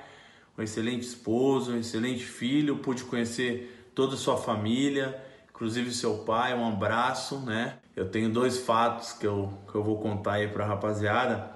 [0.57, 2.77] um excelente esposo, um excelente filho.
[2.77, 5.21] Pude conhecer toda a sua família,
[5.51, 6.55] inclusive seu pai.
[6.55, 7.79] Um abraço, né?
[7.97, 11.52] Eu tenho dois fatos que eu, que eu vou contar aí pra rapaziada.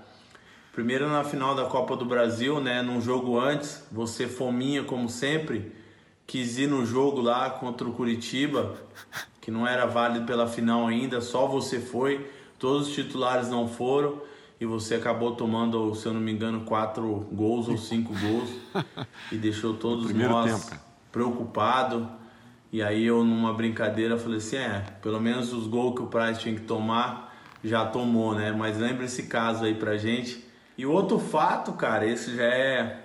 [0.76, 2.82] Primeiro na final da Copa do Brasil, né?
[2.82, 5.72] Num jogo antes, você fominha como sempre,
[6.26, 8.76] quis ir no jogo lá contra o Curitiba,
[9.40, 14.20] que não era válido pela final ainda, só você foi, todos os titulares não foram
[14.60, 18.50] e você acabou tomando, se eu não me engano, quatro gols ou cinco gols
[19.32, 20.82] e deixou todos nós tempo, cara.
[21.10, 22.06] preocupados.
[22.70, 26.38] E aí eu numa brincadeira falei assim, é, pelo menos os gols que o Price
[26.38, 28.52] tinha que tomar já tomou, né?
[28.52, 30.44] Mas lembra esse caso aí pra gente.
[30.76, 33.00] E outro fato, cara, esse já é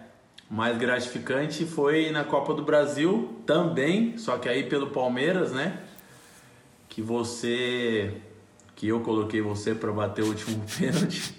[0.49, 5.80] mais gratificante, foi na Copa do Brasil também, só que aí pelo Palmeiras, né?
[6.89, 8.13] Que você
[8.76, 11.34] que eu coloquei você para bater o último pênalti.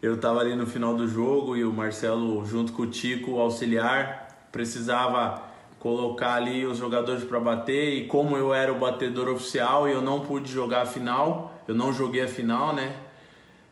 [0.00, 3.40] Eu tava ali no final do jogo e o Marcelo junto com o Tico, o
[3.40, 5.42] auxiliar, precisava
[5.80, 10.02] colocar ali os jogadores para bater e como eu era o batedor oficial e eu
[10.02, 12.94] não pude jogar a final, eu não joguei a final, né?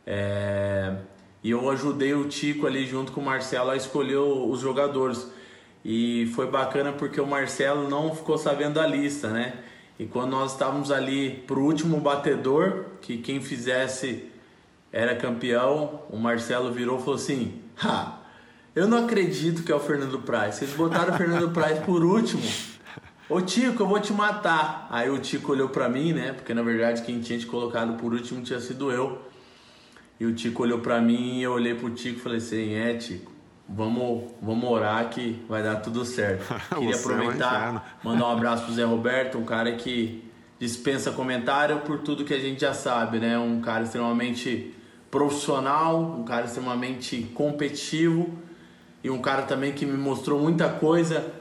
[0.07, 0.97] É,
[1.45, 5.30] e eu ajudei o Tico ali junto com o Marcelo a escolher os jogadores.
[5.84, 9.59] E foi bacana porque o Marcelo não ficou sabendo da lista, né?
[9.99, 14.24] E quando nós estávamos ali pro último batedor, que quem fizesse
[14.90, 18.20] era campeão, o Marcelo virou e falou assim: Ha,
[18.74, 20.55] eu não acredito que é o Fernando Praz.
[20.55, 22.42] Vocês botaram o Fernando Praz por último.
[23.28, 24.88] Ô Tico, eu vou te matar.
[24.90, 26.32] Aí o Tico olhou pra mim, né?
[26.32, 29.34] Porque na verdade quem tinha te colocado por último tinha sido eu.
[30.18, 32.94] E o Tico olhou pra mim e eu olhei pro Tico e falei assim: É,
[32.94, 33.32] Tico,
[33.68, 36.54] vamos, vamos orar que vai dar tudo certo.
[36.74, 37.22] Queria é inferno.
[37.22, 40.24] aproveitar, mandar um abraço pro Zé Roberto, um cara que
[40.58, 43.38] dispensa comentário por tudo que a gente já sabe, né?
[43.38, 44.74] Um cara extremamente
[45.10, 48.38] profissional, um cara extremamente competitivo
[49.02, 51.32] e um cara também que me mostrou muita coisa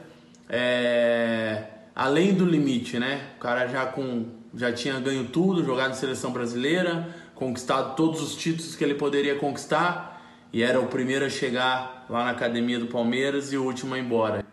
[0.48, 1.64] é,
[1.94, 3.30] além do limite, né?
[3.36, 8.34] O cara já com já tinha ganho tudo, jogado em seleção brasileira, conquistado todos os
[8.34, 10.22] títulos que ele poderia conquistar
[10.52, 13.98] e era o primeiro a chegar lá na academia do Palmeiras e o último a
[13.98, 14.44] ir embora.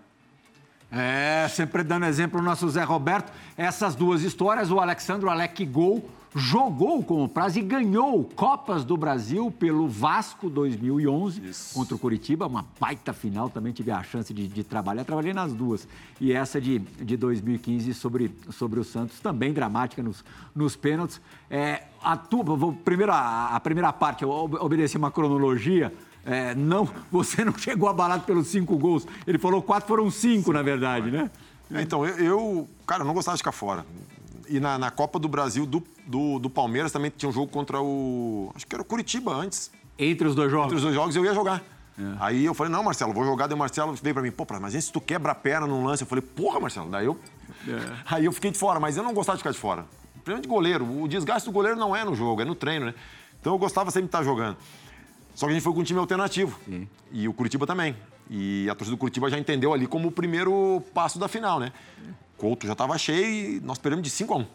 [0.92, 3.32] É, sempre dando exemplo o nosso Zé Roberto.
[3.56, 8.96] Essas duas histórias, o Alexandre Alec Gol jogou com o Praz e ganhou Copas do
[8.96, 11.42] Brasil pelo Vasco 2011
[11.74, 15.52] contra o Curitiba, uma baita final, também tive a chance de, de trabalhar, trabalhei nas
[15.54, 15.88] duas.
[16.20, 20.24] E essa de, de 2015 sobre, sobre o Santos, também dramática nos,
[20.56, 21.20] nos pênaltis.
[21.50, 25.94] É, a vou, primeiro a, a primeira parte, eu ob- obedeci uma cronologia,
[26.26, 29.06] é, não, você não chegou abalado pelos cinco gols.
[29.28, 31.30] Ele falou quatro, foram cinco, na verdade, né?
[31.74, 33.86] É, Então, eu, eu, cara, não gostava de ficar fora.
[34.52, 37.82] E na, na Copa do Brasil do, do, do Palmeiras também tinha um jogo contra
[37.82, 38.52] o.
[38.54, 39.72] Acho que era o Curitiba antes.
[39.98, 40.76] Entre os dois Entre jogos.
[40.76, 41.64] os dois jogos eu ia jogar.
[42.20, 43.48] Aí eu falei, não, Marcelo, vou jogar.
[43.48, 46.04] Daí o Marcelo veio pra mim, pô, mas se tu quebra a perna num lance,
[46.04, 46.90] eu falei, porra, Marcelo.
[46.90, 47.18] Daí eu.
[48.06, 49.86] Aí eu fiquei de fora, mas eu não gostava de ficar de fora.
[50.24, 50.84] Primeiro de goleiro.
[51.02, 52.94] O desgaste do goleiro não é no jogo, é no treino, né?
[53.40, 54.58] Então eu gostava sempre de estar jogando.
[55.34, 56.60] Só que a gente foi com um time alternativo.
[57.12, 57.96] E o Curitiba também.
[58.30, 61.72] E a torcida do Curitiba já entendeu ali como o primeiro passo da final, né?
[62.42, 64.46] Couto já estava cheio e nós perdemos de 5 a 1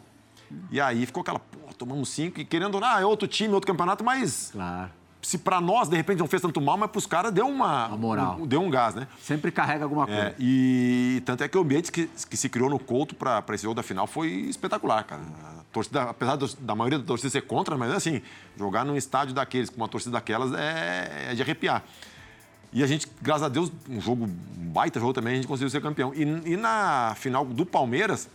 [0.71, 3.53] E aí ficou aquela, pô, tomamos 5 e querendo ou não, ah, é outro time,
[3.53, 4.89] outro campeonato, mas Claro.
[5.21, 7.87] se pra nós, de repente, não fez tanto mal, mas pros caras deu uma...
[7.87, 8.37] Uma moral.
[8.41, 9.07] um- deu um gás, né?
[9.21, 10.19] Sempre carrega alguma coisa.
[10.21, 13.63] É, e tanto é que o ambiente que, que se criou no Couto para esse
[13.63, 15.21] jogo da final foi espetacular, cara.
[15.21, 18.21] A torcida, apesar dos- da maioria da torcida ser contra, mas assim,
[18.57, 21.83] jogar num estádio daqueles, com uma torcida daquelas, é, é de arrepiar.
[22.71, 25.69] E a gente, graças a Deus, um jogo, um baita jogo também, a gente conseguiu
[25.69, 26.13] ser campeão.
[26.13, 28.29] E, e na final do Palmeiras,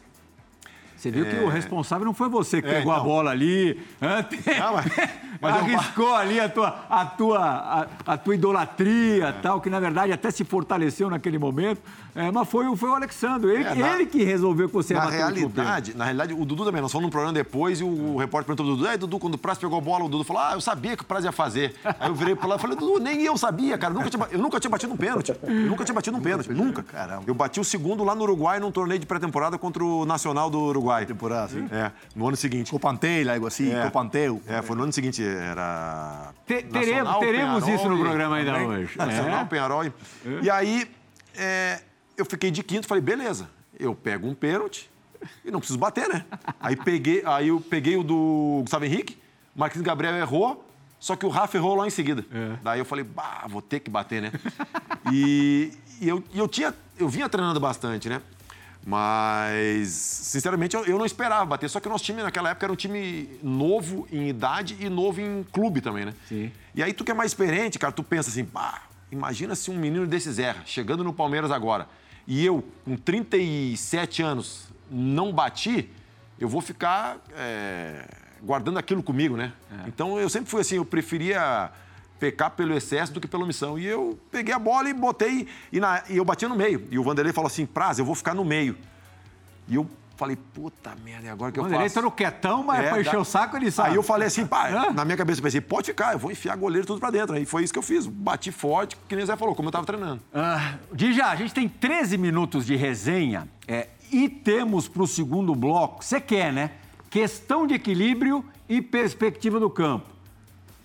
[0.97, 1.31] Você viu é...
[1.31, 3.03] que o responsável não foi você que é, pegou então...
[3.03, 4.87] a bola ali, não, mas,
[5.41, 6.15] mas arriscou eu...
[6.15, 9.33] ali a tua, a tua, a, a tua idolatria, é.
[9.33, 11.81] tal, que na verdade até se fortaleceu naquele momento.
[12.15, 15.07] É, mas foi, foi o Alexandre, ele, é, na, ele que resolveu que você na
[15.07, 18.47] realidade, Na realidade, o Dudu também, nós fomos num programa depois e o, o repórter
[18.47, 20.53] perguntou pro Dudu, é, Dudu, quando o Praz pegou a bola, o Dudu falou, ah,
[20.53, 21.75] eu sabia que o Praz ia fazer.
[21.99, 24.27] Aí eu virei pro lado e falei, Dudu, nem eu sabia, cara, eu nunca tinha,
[24.31, 25.35] eu nunca tinha batido um pênalti.
[25.43, 26.83] Eu nunca tinha batido um pênalti, nunca.
[26.83, 27.25] Caramba.
[27.27, 30.61] Eu bati o segundo lá no Uruguai num torneio de pré-temporada contra o Nacional do
[30.61, 31.07] Uruguai.
[31.07, 31.67] Temporada, sim.
[31.73, 32.71] É, no ano seguinte.
[32.71, 33.85] Copantel, algo assim, é.
[33.85, 34.43] Copanteu.
[34.47, 36.31] É, foi no ano seguinte, era...
[36.47, 38.99] Te, teremos teremos isso no programa ainda hoje.
[38.99, 39.45] Nacional, é.
[39.47, 39.85] Penharol.
[40.43, 40.87] E aí...
[41.35, 41.81] É,
[42.17, 43.49] eu fiquei de quinto, falei, beleza,
[43.79, 44.91] eu pego um pênalti
[45.45, 46.25] e não preciso bater, né?
[46.61, 49.19] Aí, peguei, aí eu peguei o do Gustavo Henrique,
[49.55, 52.25] o Marquinhos Gabriel errou, só que o Rafa errou lá em seguida.
[52.33, 52.57] É.
[52.63, 54.33] Daí eu falei, bah, vou ter que bater, né?
[55.13, 58.21] e, e eu, e eu tinha, eu vinha treinando bastante, né?
[58.85, 61.69] Mas, sinceramente, eu, eu, não esperava bater.
[61.71, 65.21] Só que o nosso time naquela época era um time novo em idade e novo
[65.21, 66.15] em clube também, né?
[66.29, 66.51] Sim.
[66.75, 69.77] E aí tu que é mais experiente, cara, tu pensa assim, pá, imagina se um
[69.77, 71.87] menino desses erra, chegando no Palmeiras agora
[72.27, 75.89] e eu, com 37 anos, não bati,
[76.39, 78.07] eu vou ficar é,
[78.43, 79.53] guardando aquilo comigo, né?
[79.71, 79.89] É.
[79.89, 81.71] Então eu sempre fui assim, eu preferia
[82.23, 83.77] pecar pelo excesso do que pela omissão.
[83.77, 86.87] E eu peguei a bola e botei, e, na, e eu batia no meio.
[86.89, 88.77] E o Vanderlei falou assim: Praz, eu vou ficar no meio.
[89.67, 91.75] E eu Falei, puta merda, e agora que eu faço?
[91.75, 93.91] Ele entrou quietão, mas é, pra encher o saco ele sabe.
[93.91, 96.57] Aí eu falei assim, pá, na minha cabeça eu pensei, pode ficar, eu vou enfiar
[96.57, 97.35] goleiro tudo pra dentro.
[97.35, 99.73] Aí foi isso que eu fiz, bati forte, que nem o Zé falou, como eu
[99.73, 100.21] tava treinando.
[100.35, 106.05] Ah, Dija, a gente tem 13 minutos de resenha é, e temos pro segundo bloco,
[106.05, 106.73] você quer, né?
[107.11, 110.07] Questão de equilíbrio e perspectiva do campo.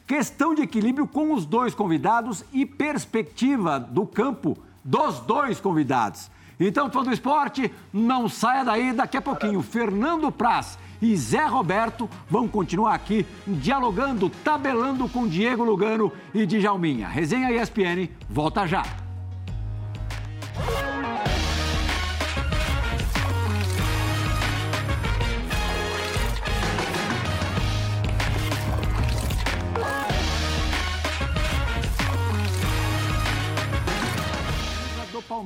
[0.05, 6.31] Questão de equilíbrio com os dois convidados e perspectiva do campo dos dois convidados.
[6.59, 8.91] Então, fã do esporte, não saia daí.
[8.93, 15.63] Daqui a pouquinho, Fernando Praz e Zé Roberto vão continuar aqui dialogando, tabelando com Diego
[15.63, 17.07] Lugano e Djalminha.
[17.07, 18.83] Resenha ESPN, volta já.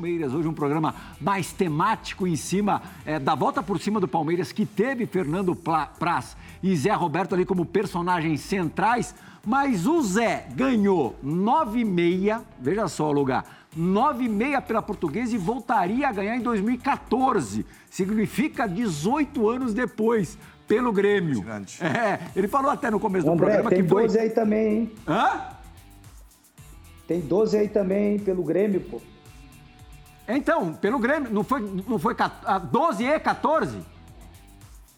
[0.02, 0.34] Palmeiras.
[0.34, 4.66] Hoje um programa mais temático em cima é, da volta por cima do Palmeiras, que
[4.66, 9.14] teve Fernando Praz e Zé Roberto ali como personagens centrais.
[9.46, 13.46] Mas o Zé ganhou 9,6, veja só o lugar,
[13.78, 17.64] 9,6 pela Portuguesa e voltaria a ganhar em 2014.
[17.88, 20.36] Significa 18 anos depois
[20.68, 21.46] pelo Grêmio.
[21.80, 24.08] É, ele falou até no começo André, do programa tem que foi.
[24.08, 24.92] Tem 12 aí também, hein?
[25.08, 25.42] Hã?
[27.08, 29.00] Tem 12 aí também, hein, pelo Grêmio, pô.
[30.28, 32.16] Então, pelo Grêmio, não foi, não foi
[32.72, 33.80] 12 e 14?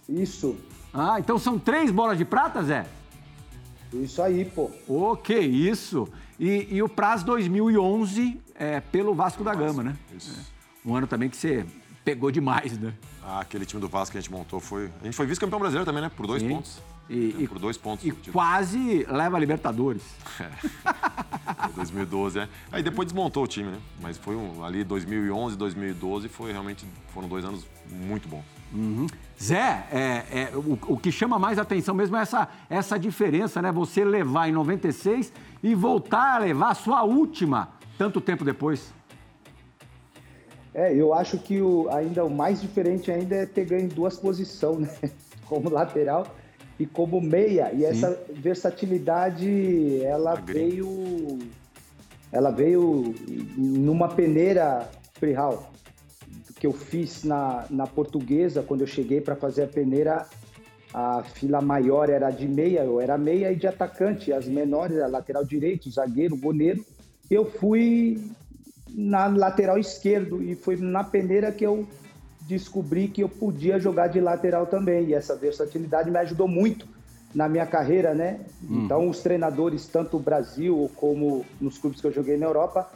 [0.08, 0.58] Isso.
[0.94, 2.86] Ah, então são três bolas de prata, Zé?
[3.94, 4.70] Isso aí, pô.
[4.88, 6.08] O que isso?
[6.40, 9.96] E, e o Praz 2011 é pelo Vasco da Gama, né?
[10.16, 10.40] Isso.
[10.40, 10.88] É.
[10.88, 11.66] Um ano também que você
[12.04, 12.94] pegou demais, né?
[13.24, 14.90] Ah, aquele time do Vasco que a gente montou foi.
[15.02, 16.12] A gente foi vice-campeão brasileiro também, né?
[16.16, 16.50] Por dois Sim.
[16.50, 16.80] pontos.
[17.10, 18.06] E, é, por dois pontos.
[18.06, 20.04] E quase leva a Libertadores.
[20.40, 20.50] É.
[21.76, 22.50] 2012, é.
[22.72, 23.78] Aí depois desmontou o time, né?
[24.02, 28.44] Mas foi um, ali 2011, 2012 foi realmente foram dois anos muito bons.
[28.74, 29.08] Uhum.
[29.42, 33.72] Zé, é, é o, o, que chama mais atenção mesmo é essa, essa diferença, né?
[33.72, 35.32] Você levar em 96
[35.62, 38.94] e voltar a levar a sua última tanto tempo depois.
[40.74, 44.80] É, eu acho que o, ainda o mais diferente ainda é ter ganho duas posições,
[44.80, 45.12] né?
[45.46, 46.26] Como lateral
[46.80, 47.72] e como meia.
[47.74, 47.86] E Sim.
[47.86, 51.40] essa versatilidade, ela veio.
[52.32, 53.14] Ela veio
[53.58, 55.72] numa peneira freehall
[56.64, 60.26] que eu fiz na, na portuguesa, quando eu cheguei para fazer a peneira,
[60.94, 65.08] a fila maior era de meia, eu era meia e de atacante, as menores era
[65.08, 66.86] lateral direito, zagueiro, goleiro.
[67.30, 68.32] Eu fui
[68.88, 71.86] na lateral esquerdo e foi na peneira que eu
[72.48, 75.08] descobri que eu podia jogar de lateral também.
[75.08, 76.88] E essa versatilidade me ajudou muito
[77.34, 78.42] na minha carreira, né?
[78.62, 78.84] Hum.
[78.86, 82.90] Então, os treinadores, tanto no Brasil como nos clubes que eu joguei na Europa,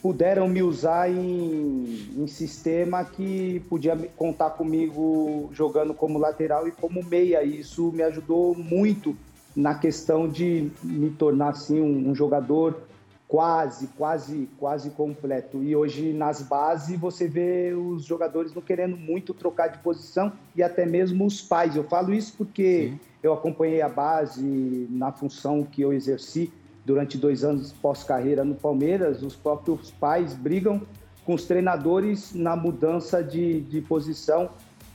[0.00, 1.84] puderam me usar em,
[2.16, 7.42] em sistema que podia contar comigo jogando como lateral e como meia.
[7.42, 9.16] E isso me ajudou muito
[9.54, 12.80] na questão de me tornar assim um, um jogador
[13.28, 15.62] quase, quase, quase completo.
[15.62, 20.62] E hoje nas bases você vê os jogadores não querendo muito trocar de posição e
[20.62, 21.76] até mesmo os pais.
[21.76, 23.00] Eu falo isso porque Sim.
[23.22, 26.50] eu acompanhei a base na função que eu exerci
[26.86, 29.22] durante dois anos pós-carreira no Palmeiras.
[29.22, 30.80] Os próprios pais brigam
[31.26, 34.48] com os treinadores na mudança de, de posição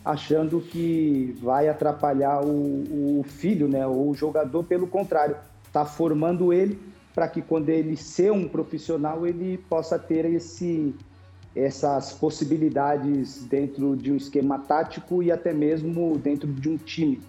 [0.04, 3.86] achando que vai atrapalhar o, o filho, né?
[3.86, 6.78] Ou o jogador, pelo contrário, está formando ele
[7.14, 10.94] para que quando ele ser um profissional ele possa ter esse
[11.56, 17.22] essas possibilidades dentro de um esquema tático e até mesmo dentro de um time.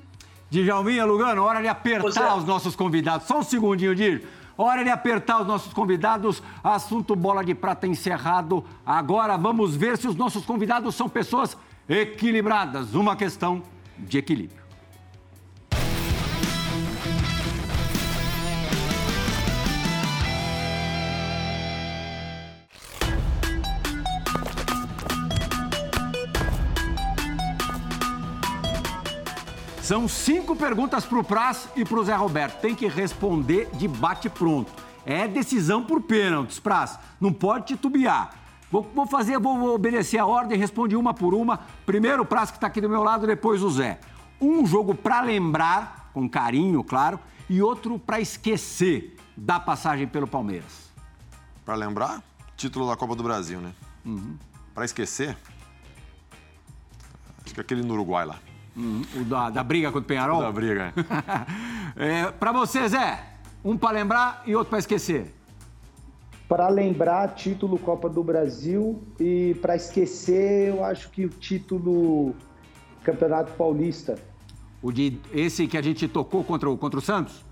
[0.50, 2.34] Djalminha, Lugano, hora de apertar é.
[2.34, 3.26] os nossos convidados.
[3.26, 4.26] Só um segundinho, Dir.
[4.56, 6.42] Hora de apertar os nossos convidados.
[6.62, 8.64] Assunto bola de prata encerrado.
[8.86, 11.56] Agora vamos ver se os nossos convidados são pessoas
[11.88, 12.94] equilibradas.
[12.94, 13.62] Uma questão
[13.98, 14.63] de equilíbrio.
[29.84, 32.58] São cinco perguntas para o Praz e para o Zé Roberto.
[32.58, 34.72] Tem que responder de bate-pronto.
[35.04, 36.98] É decisão por pênaltis, Praz.
[37.20, 38.34] Não pode titubear.
[38.70, 41.58] Vou, vou fazer, vou, vou, obedecer a ordem, responde uma por uma.
[41.84, 44.00] Primeiro o Praz que está aqui do meu lado, depois o Zé.
[44.40, 50.90] Um jogo para lembrar, com carinho, claro, e outro para esquecer da passagem pelo Palmeiras.
[51.62, 52.22] Para lembrar,
[52.56, 53.74] título da Copa do Brasil, né?
[54.02, 54.38] Uhum.
[54.74, 55.36] Para esquecer,
[57.44, 58.38] acho que aquele no Uruguai lá.
[58.76, 59.02] Uhum.
[59.20, 60.38] O da, da briga contra o Penharol?
[60.38, 60.92] O da briga.
[61.96, 63.24] é, para você, Zé,
[63.64, 65.32] um para lembrar e outro para esquecer.
[66.48, 72.34] Para lembrar, título Copa do Brasil e para esquecer, eu acho que o título
[73.02, 74.18] Campeonato Paulista.
[74.82, 77.44] O de esse que a gente tocou contra o, contra o Santos?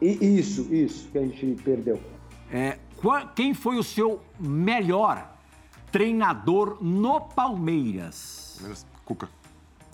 [0.00, 2.00] E, isso, isso, que a gente perdeu.
[2.50, 5.36] É, qual, quem foi o seu melhor
[5.90, 8.60] treinador no Palmeiras?
[9.04, 9.28] Cuca.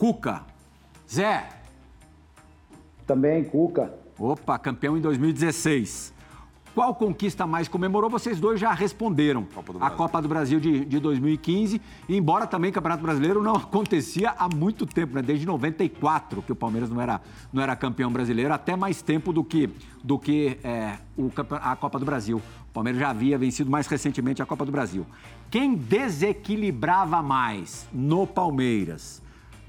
[0.01, 0.41] Cuca.
[1.07, 1.47] Zé.
[3.05, 3.93] Também Cuca.
[4.17, 6.11] Opa, campeão em 2016.
[6.73, 8.09] Qual conquista mais comemorou?
[8.09, 9.45] Vocês dois já responderam.
[9.53, 11.79] Copa a Copa do Brasil de, de 2015.
[12.09, 15.21] Embora também o Campeonato Brasileiro não acontecia há muito tempo, né?
[15.21, 17.21] Desde 94 que o Palmeiras não era,
[17.53, 19.69] não era campeão brasileiro, até mais tempo do que,
[20.03, 21.29] do que é, o,
[21.61, 22.37] a Copa do Brasil.
[22.37, 25.05] O Palmeiras já havia vencido mais recentemente a Copa do Brasil.
[25.51, 29.20] Quem desequilibrava mais no Palmeiras?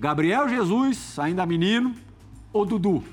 [0.03, 1.95] Gabriel Jesus, ainda menino,
[2.53, 3.05] ou Dudu?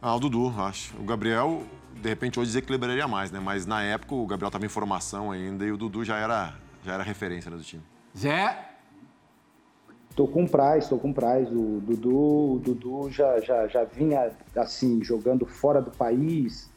[0.00, 0.96] Ah, o Dudu, acho.
[0.96, 1.62] O Gabriel,
[1.94, 3.38] de repente, hoje desequilibraria mais, né?
[3.38, 6.94] Mas na época o Gabriel estava em formação ainda e o Dudu já era, já
[6.94, 7.82] era referência né, do time.
[8.16, 8.70] Zé?
[10.14, 11.46] Tô com o Praz, tô com o Praz.
[11.50, 16.70] O Dudu, o Dudu já, já, já vinha, assim, jogando fora do país,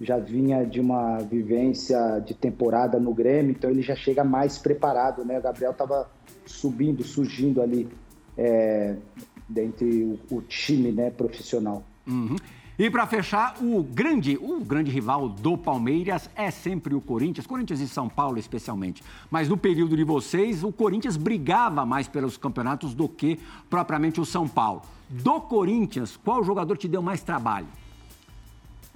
[0.00, 5.24] já vinha de uma vivência de temporada no Grêmio, então ele já chega mais preparado,
[5.24, 5.38] né?
[5.38, 6.08] O Gabriel tava
[6.46, 7.88] subindo, surgindo ali
[8.36, 8.96] é,
[9.48, 11.82] dentre o, o time né, profissional.
[12.06, 12.36] Uhum.
[12.78, 17.80] E para fechar, o grande, o grande rival do Palmeiras é sempre o Corinthians, Corinthians
[17.80, 19.02] e São Paulo especialmente.
[19.28, 24.24] Mas no período de vocês, o Corinthians brigava mais pelos campeonatos do que propriamente o
[24.24, 24.82] São Paulo.
[25.10, 27.66] Do Corinthians, qual jogador te deu mais trabalho?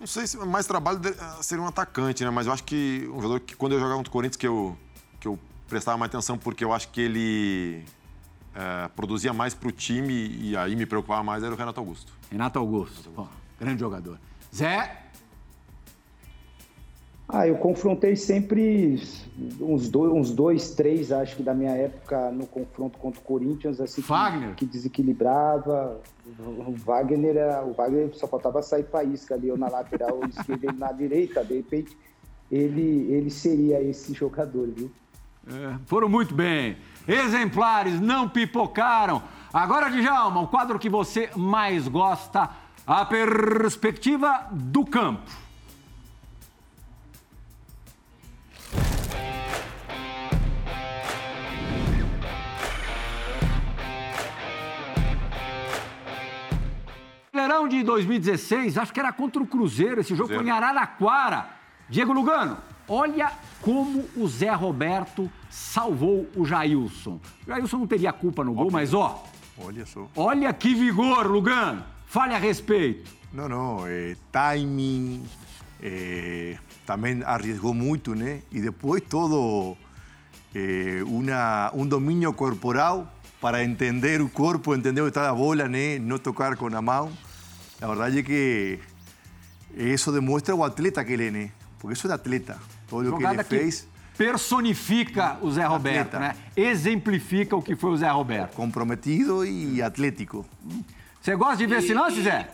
[0.02, 0.98] Não sei se mais trabalho
[1.42, 2.30] seria um atacante, né?
[2.30, 4.76] Mas eu acho que um jogador que quando eu jogava contra o Corinthians que eu,
[5.20, 5.38] que eu
[5.68, 7.84] prestava mais atenção porque eu acho que ele
[8.52, 12.12] é, produzia mais para o time e aí me preocupava mais era o Renato Augusto.
[12.32, 13.36] Renato Augusto, Renato Augusto.
[13.60, 14.18] grande jogador.
[14.52, 15.01] Zé?
[17.32, 19.02] Ah, eu confrontei sempre
[19.58, 23.80] uns dois, uns dois, três, acho que da minha época no confronto contra o Corinthians,
[23.80, 24.50] assim, Wagner.
[24.50, 25.98] Que, que desequilibrava.
[26.38, 30.78] O Wagner, era, o Wagner só faltava sair faísca ali, ou na lateral esquerda, ele
[30.78, 31.96] na direita, de repente
[32.50, 34.92] ele, ele seria esse jogador, viu?
[35.48, 36.76] É, foram muito bem.
[37.08, 39.22] Exemplares, não pipocaram.
[39.50, 42.50] Agora, Djalma, o quadro que você mais gosta,
[42.86, 45.30] a perspectiva do campo.
[57.42, 60.44] Brasileirão de 2016, acho que era contra o Cruzeiro, esse jogo Cruzeiro.
[60.44, 61.48] foi em Araraquara.
[61.88, 62.56] Diego Lugano,
[62.88, 67.20] olha como o Zé Roberto salvou o Jailson.
[67.44, 69.24] O Jailson não teria culpa no gol, mas ó.
[69.58, 70.08] Olha só.
[70.16, 71.84] Olha que vigor, Lugano.
[72.06, 73.10] Fale a respeito.
[73.32, 73.86] Não, não.
[73.86, 75.22] É, timing.
[75.82, 78.42] É, também arriesgou muito, né?
[78.52, 79.76] E depois todo
[80.54, 85.98] é, uma, um domínio corporal para entender o corpo, entender o estado da bola, né?
[85.98, 87.12] Não tocar com a mão.
[87.82, 88.78] A verdade é que
[89.74, 91.52] isso demonstra o atleta que ele é, né?
[91.80, 92.56] Porque isso é atleta.
[92.88, 93.88] Todo o que ele fez.
[94.16, 96.20] Personifica o Zé Roberto, atleta.
[96.20, 96.36] né?
[96.56, 98.54] Exemplifica o que foi o Zé Roberto.
[98.54, 100.46] Comprometido e atlético.
[101.20, 102.48] Você gosta de ver esse lance, Zé?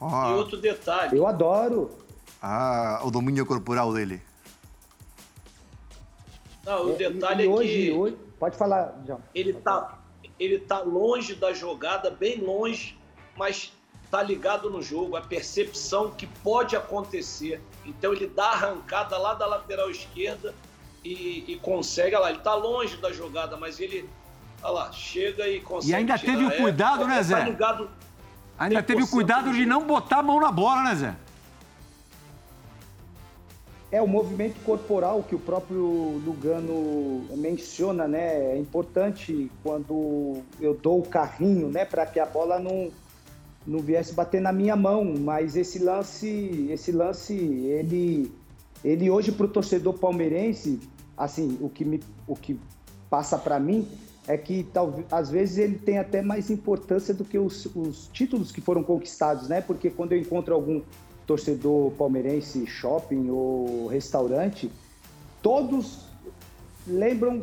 [0.00, 0.28] Ah.
[0.30, 1.18] E outro detalhe.
[1.18, 1.90] Eu adoro.
[2.40, 4.22] Ah, o domínio corporal dele.
[6.64, 7.92] Não, o detalhe é, e, e hoje, que.
[7.92, 9.20] Hoje, pode falar, João.
[9.34, 9.98] Ele tá,
[10.38, 12.96] ele tá longe da jogada, bem longe,
[13.36, 13.72] mas
[14.10, 17.60] tá ligado no jogo, a percepção que pode acontecer.
[17.86, 20.54] Então ele dá a arrancada lá da lateral esquerda
[21.04, 24.08] e, e consegue, olha lá, ele tá longe da jogada, mas ele,
[24.62, 25.92] olha lá, chega e consegue.
[25.92, 26.32] E ainda tirar.
[26.32, 27.36] teve o cuidado, é, né, Zé?
[27.36, 27.90] Tá ligado
[28.58, 31.14] Ainda teve o 100% cuidado de não botar a mão na bola, né, Zé?
[33.90, 38.52] É o movimento corporal que o próprio Lugano menciona, né?
[38.52, 42.92] É importante quando eu dou o carrinho, né, para que a bola não
[43.66, 48.30] não viesse bater na minha mão, mas esse lance, esse lance, ele
[48.82, 50.80] ele hoje para o torcedor palmeirense,
[51.16, 52.58] assim, o que me o que
[53.10, 53.86] passa para mim
[54.26, 58.52] é que talvez às vezes ele tem até mais importância do que os, os títulos
[58.52, 59.60] que foram conquistados, né?
[59.60, 60.80] Porque quando eu encontro algum
[61.26, 64.70] torcedor palmeirense, shopping ou restaurante,
[65.42, 66.04] todos
[66.86, 67.42] lembram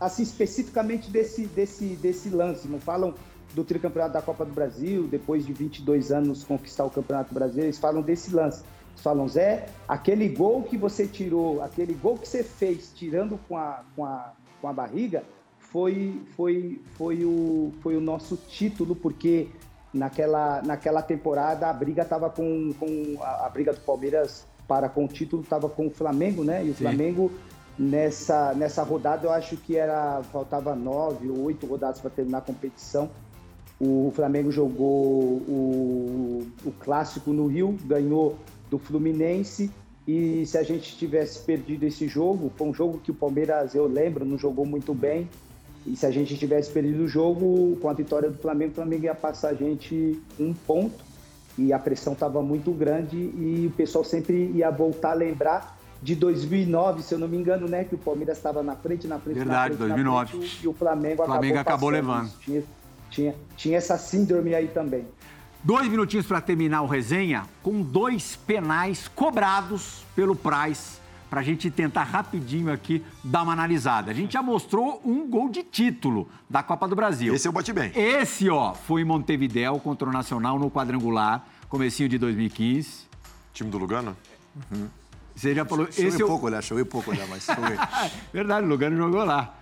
[0.00, 3.14] assim especificamente desse desse desse lance, não falam
[3.54, 7.78] do tricampeonato da Copa do Brasil, depois de 22 anos conquistar o Campeonato Brasileiro, eles
[7.78, 8.62] falam desse lance.
[8.90, 13.56] Eles falam, Zé, aquele gol que você tirou, aquele gol que você fez tirando com
[13.56, 15.24] a, com a, com a barriga,
[15.58, 19.48] foi, foi, foi, o, foi o nosso título, porque
[19.92, 25.04] naquela, naquela temporada a briga estava com, com a, a, briga do Palmeiras para com
[25.04, 26.64] o título estava com o Flamengo, né?
[26.64, 26.84] E o Sim.
[26.84, 27.30] Flamengo
[27.80, 32.42] nessa, nessa rodada eu acho que era faltava nove ou oito rodadas para terminar a
[32.42, 33.08] competição.
[33.80, 38.36] O Flamengo jogou o, o clássico no Rio, ganhou
[38.68, 39.70] do Fluminense.
[40.06, 43.86] E se a gente tivesse perdido esse jogo, foi um jogo que o Palmeiras, eu
[43.86, 45.26] lembro, não jogou muito bem.
[45.86, 49.04] E se a gente tivesse perdido o jogo, com a vitória do Flamengo, o Flamengo
[49.04, 51.02] ia passar a gente um ponto.
[51.56, 56.14] E a pressão estava muito grande e o pessoal sempre ia voltar a lembrar de
[56.14, 57.84] 2009, se eu não me engano, né?
[57.84, 60.30] Que o Palmeiras estava na frente, na frente, Verdade, na frente, 2009.
[60.30, 62.30] Frente, e o Flamengo, o Flamengo acabou, acabou levando.
[62.40, 62.64] Tinha,
[63.10, 65.06] tinha, tinha essa síndrome aí também.
[65.62, 70.98] Dois minutinhos para terminar o resenha, com dois penais cobrados pelo Price,
[71.28, 74.10] para a gente tentar rapidinho aqui dar uma analisada.
[74.10, 77.34] A gente já mostrou um gol de título da Copa do Brasil.
[77.34, 77.92] Esse eu bati bem.
[77.94, 83.06] Esse, ó, foi em Montevidéu contra o Nacional no quadrangular, comecinho de 2015.
[83.52, 84.16] Time do Lugano?
[84.72, 84.88] Uhum.
[85.40, 85.86] Você já falou...
[85.86, 86.52] Joguei esse pouco eu...
[86.52, 87.78] lá, joguei pouco lá, mas joguei.
[88.30, 89.54] Verdade, o Lugano jogou lá.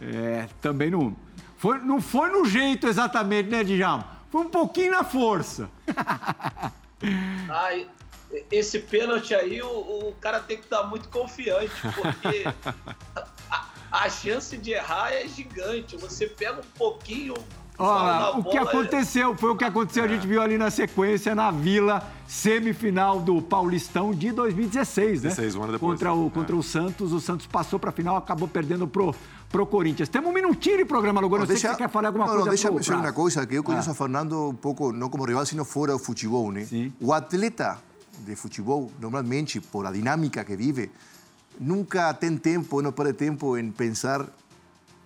[0.00, 1.14] É, também não...
[1.58, 4.08] Foi, não foi no jeito exatamente, né, Djalma?
[4.30, 5.68] Foi um pouquinho na força.
[7.50, 7.86] Ai,
[8.50, 12.44] esse pênalti aí, o, o, cara tem que estar muito confiante, porque
[13.50, 15.94] a, a, chance de errar é gigante.
[15.98, 17.34] Você pega um pouquinho.
[17.78, 21.52] Olha, o que aconteceu foi o que aconteceu, a gente viu ali na sequência, na
[21.52, 25.28] Vila, semifinal do Paulistão de 2016, né?
[25.28, 25.92] 16, um ano depois.
[25.92, 29.14] Contra o, contra o Santos, o Santos passou para a final, acabou perdendo pro,
[29.48, 30.08] pro Corinthians.
[30.08, 31.42] Temos um minutinho de programa, Lugano.
[31.42, 32.46] Não, deixa, você quer falar alguma não, coisa.
[32.46, 33.92] Não, deixa eu dizer uma coisa, que eu conheço ah.
[33.92, 36.64] a Fernando um pouco, não como rival, sino fora do futebol, né?
[36.64, 36.92] Sim.
[37.00, 37.78] O atleta
[38.26, 40.90] de futebol, normalmente, por a dinâmica que vive,
[41.60, 44.26] nunca tem tempo, não perde tempo em pensar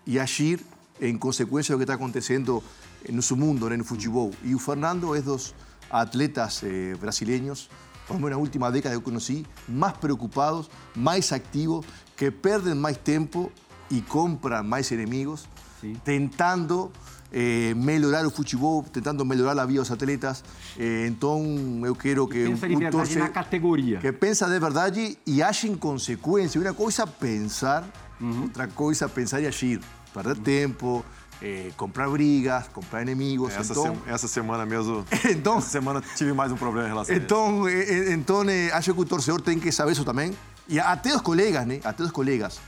[0.07, 0.59] e agir
[1.01, 2.63] em consequência do que está acontecendo
[3.09, 4.31] no seu mundo, no futebol.
[4.45, 5.55] E o Fernando é dos
[5.91, 7.69] atletas eh, brasileños,
[8.07, 11.85] por menos na última década que eu conheci, mais preocupados, mais activos,
[12.17, 13.51] que perdem mais tempo
[13.91, 15.47] e compram mais inimigos,
[15.81, 15.97] Sim.
[16.05, 16.91] tentando
[17.33, 20.45] eh, melhorar o futebol, tentando melhorar a vida dos atletas.
[20.79, 21.43] Eh, então,
[21.85, 22.45] eu quero que...
[22.47, 23.99] pensa de verdade na categoria.
[23.99, 26.61] Que pensa de verdade e age em consequência.
[26.61, 27.85] Uma coisa pensar,
[28.21, 28.43] Uhum.
[28.45, 29.81] outra coisa pensar e agir.
[30.13, 31.05] Perder tempo,
[31.41, 33.53] eh, comprar brigas, comprar inimigos.
[33.55, 35.05] Essa, então, se- essa semana mesmo.
[35.31, 37.25] Então- essa semana tive mais um problema em relação a isso.
[37.25, 37.69] Então,
[38.13, 40.37] então eh, acho que o torcedor tem que saber isso também.
[40.69, 41.81] E até os colegas, né?
[41.85, 42.61] Até os colegas.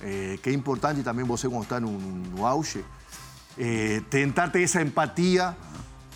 [0.00, 2.84] Eh, que é importante também você, quando está no, no auge,
[3.58, 5.56] eh, tentar ter essa empatia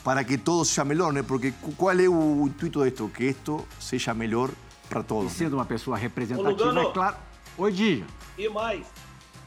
[0.04, 1.22] para que todo seja melhor, né?
[1.22, 3.08] Porque qual é o intuito disto?
[3.08, 4.50] Que isto seja melhor
[4.88, 5.32] para E todos.
[5.32, 5.38] né?
[5.38, 6.80] sendo uma pessoa representativa, Ô, Lugano.
[6.88, 7.16] é claro.
[7.58, 8.04] Oi, Dija.
[8.38, 8.86] E mais,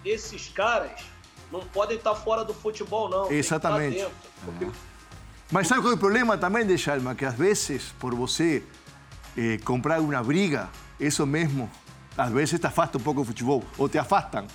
[0.04, 0.92] esses caras
[1.52, 3.22] não podem estar fora do futebol, não.
[3.24, 3.96] Tem que estar Exatamente.
[3.98, 4.12] dentro.
[4.46, 4.68] Porque
[5.52, 7.16] Mas sabe qual é o problema também de Chalma?
[7.16, 8.64] Que às vezes, por você
[9.38, 10.70] eh, comprar uma briga,
[11.00, 11.70] isso mesmo,
[12.18, 14.46] às vezes te afasta um pouco do futebol, ou te afastam.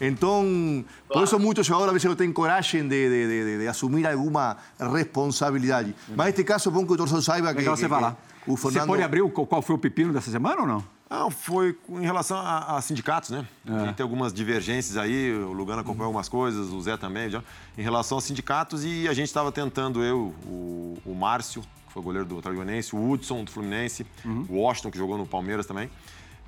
[0.00, 3.68] Então, por isso muitos jogadores às vezes não têm coragem de, de, de- de- de
[3.68, 5.94] assumir alguma responsabilidade.
[6.16, 8.16] Mas neste caso, é bom que o torcedor saiba que, Legal que- você falar.
[8.44, 8.88] que o Você Fernando...
[8.88, 10.84] pode abrir o, qual foi o pepino dessa semana ou não?
[11.08, 13.46] Não, foi com- em relação a, a sindicatos, né?
[13.66, 13.88] É.
[13.90, 17.42] A tem algumas divergências aí, o Lugano acompanhou algumas coisas, o Zé também, já,
[17.76, 22.02] em relação aos sindicatos, e a gente estava tentando, eu, o, o Márcio, que foi
[22.02, 24.46] goleiro do Atlético o Hudson, do Fluminense, Uhum.
[24.48, 25.90] o Washington, que jogou no Palmeiras também,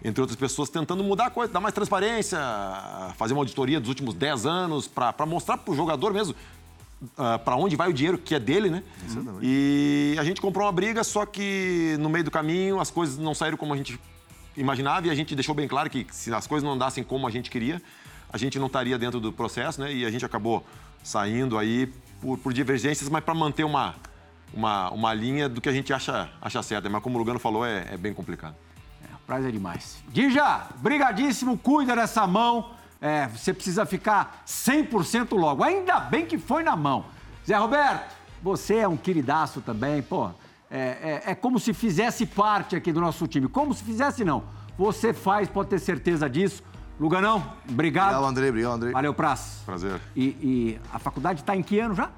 [0.05, 2.39] entre outras pessoas, tentando mudar a coisa, dar mais transparência,
[3.17, 6.35] fazer uma auditoria dos últimos 10 anos, para mostrar para o jogador mesmo
[7.03, 8.83] uh, ah, para onde vai o dinheiro que é dele, né?
[9.05, 9.39] Exatamente.
[9.43, 13.35] E a gente comprou uma briga, só que no meio do caminho as coisas não
[13.35, 13.99] saíram como a gente
[14.57, 17.31] imaginava e a gente deixou bem claro que se as coisas não andassem como a
[17.31, 17.81] gente queria,
[18.33, 19.93] a gente não estaria dentro do processo, né?
[19.93, 20.65] E a gente acabou
[21.03, 21.87] saindo aí
[22.21, 23.95] por, por divergências, mas para manter uma,
[24.53, 26.91] uma, uma linha do que a gente acha, acha certo.
[26.91, 28.55] Mas como o Lugano falou, é, é bem complicado.
[29.05, 30.03] É, prazer demais.
[30.09, 32.71] Dija, brigadíssimo, cuida dessa mão.
[33.01, 35.63] É, você precisa ficar 100% logo.
[35.63, 37.05] Ainda bem que foi na mão.
[37.47, 40.31] Zé Roberto, você é um queridaço também, pô.
[40.71, 43.49] É, é, é, como se fizesse parte aqui do nosso time.
[43.49, 44.45] Como se fizesse, não.
[44.77, 46.63] Você faz, pode ter certeza disso.
[46.99, 48.15] Luganão, obrigado.
[48.15, 48.49] Obrigado, André.
[48.49, 48.91] Obrigado, André.
[48.93, 49.63] Valeu, Praz.
[49.65, 50.01] Prazer.
[50.15, 52.11] E, e a faculdade está em que ano já?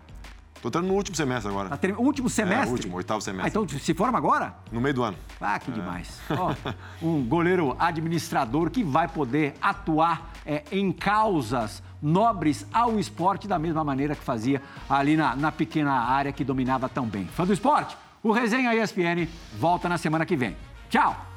[0.60, 1.68] Tô entrando no último semestre agora.
[1.68, 1.94] Tá ter...
[1.96, 2.68] Último semestre?
[2.68, 3.46] É, último, oitavo semestre.
[3.46, 4.54] Ah, então se forma agora?
[4.72, 5.16] No meio do ano.
[5.40, 5.74] Ah, que é.
[5.74, 6.20] demais.
[6.30, 6.54] Ó,
[7.00, 13.84] um goleiro administrador que vai poder atuar é, em causas nobres ao esporte da mesma
[13.84, 17.26] maneira que fazia ali na, na pequena área que dominava tão bem.
[17.26, 17.96] Fã do esporte?
[18.22, 20.56] O Resenha ESPN volta na semana que vem.
[20.90, 21.27] Tchau!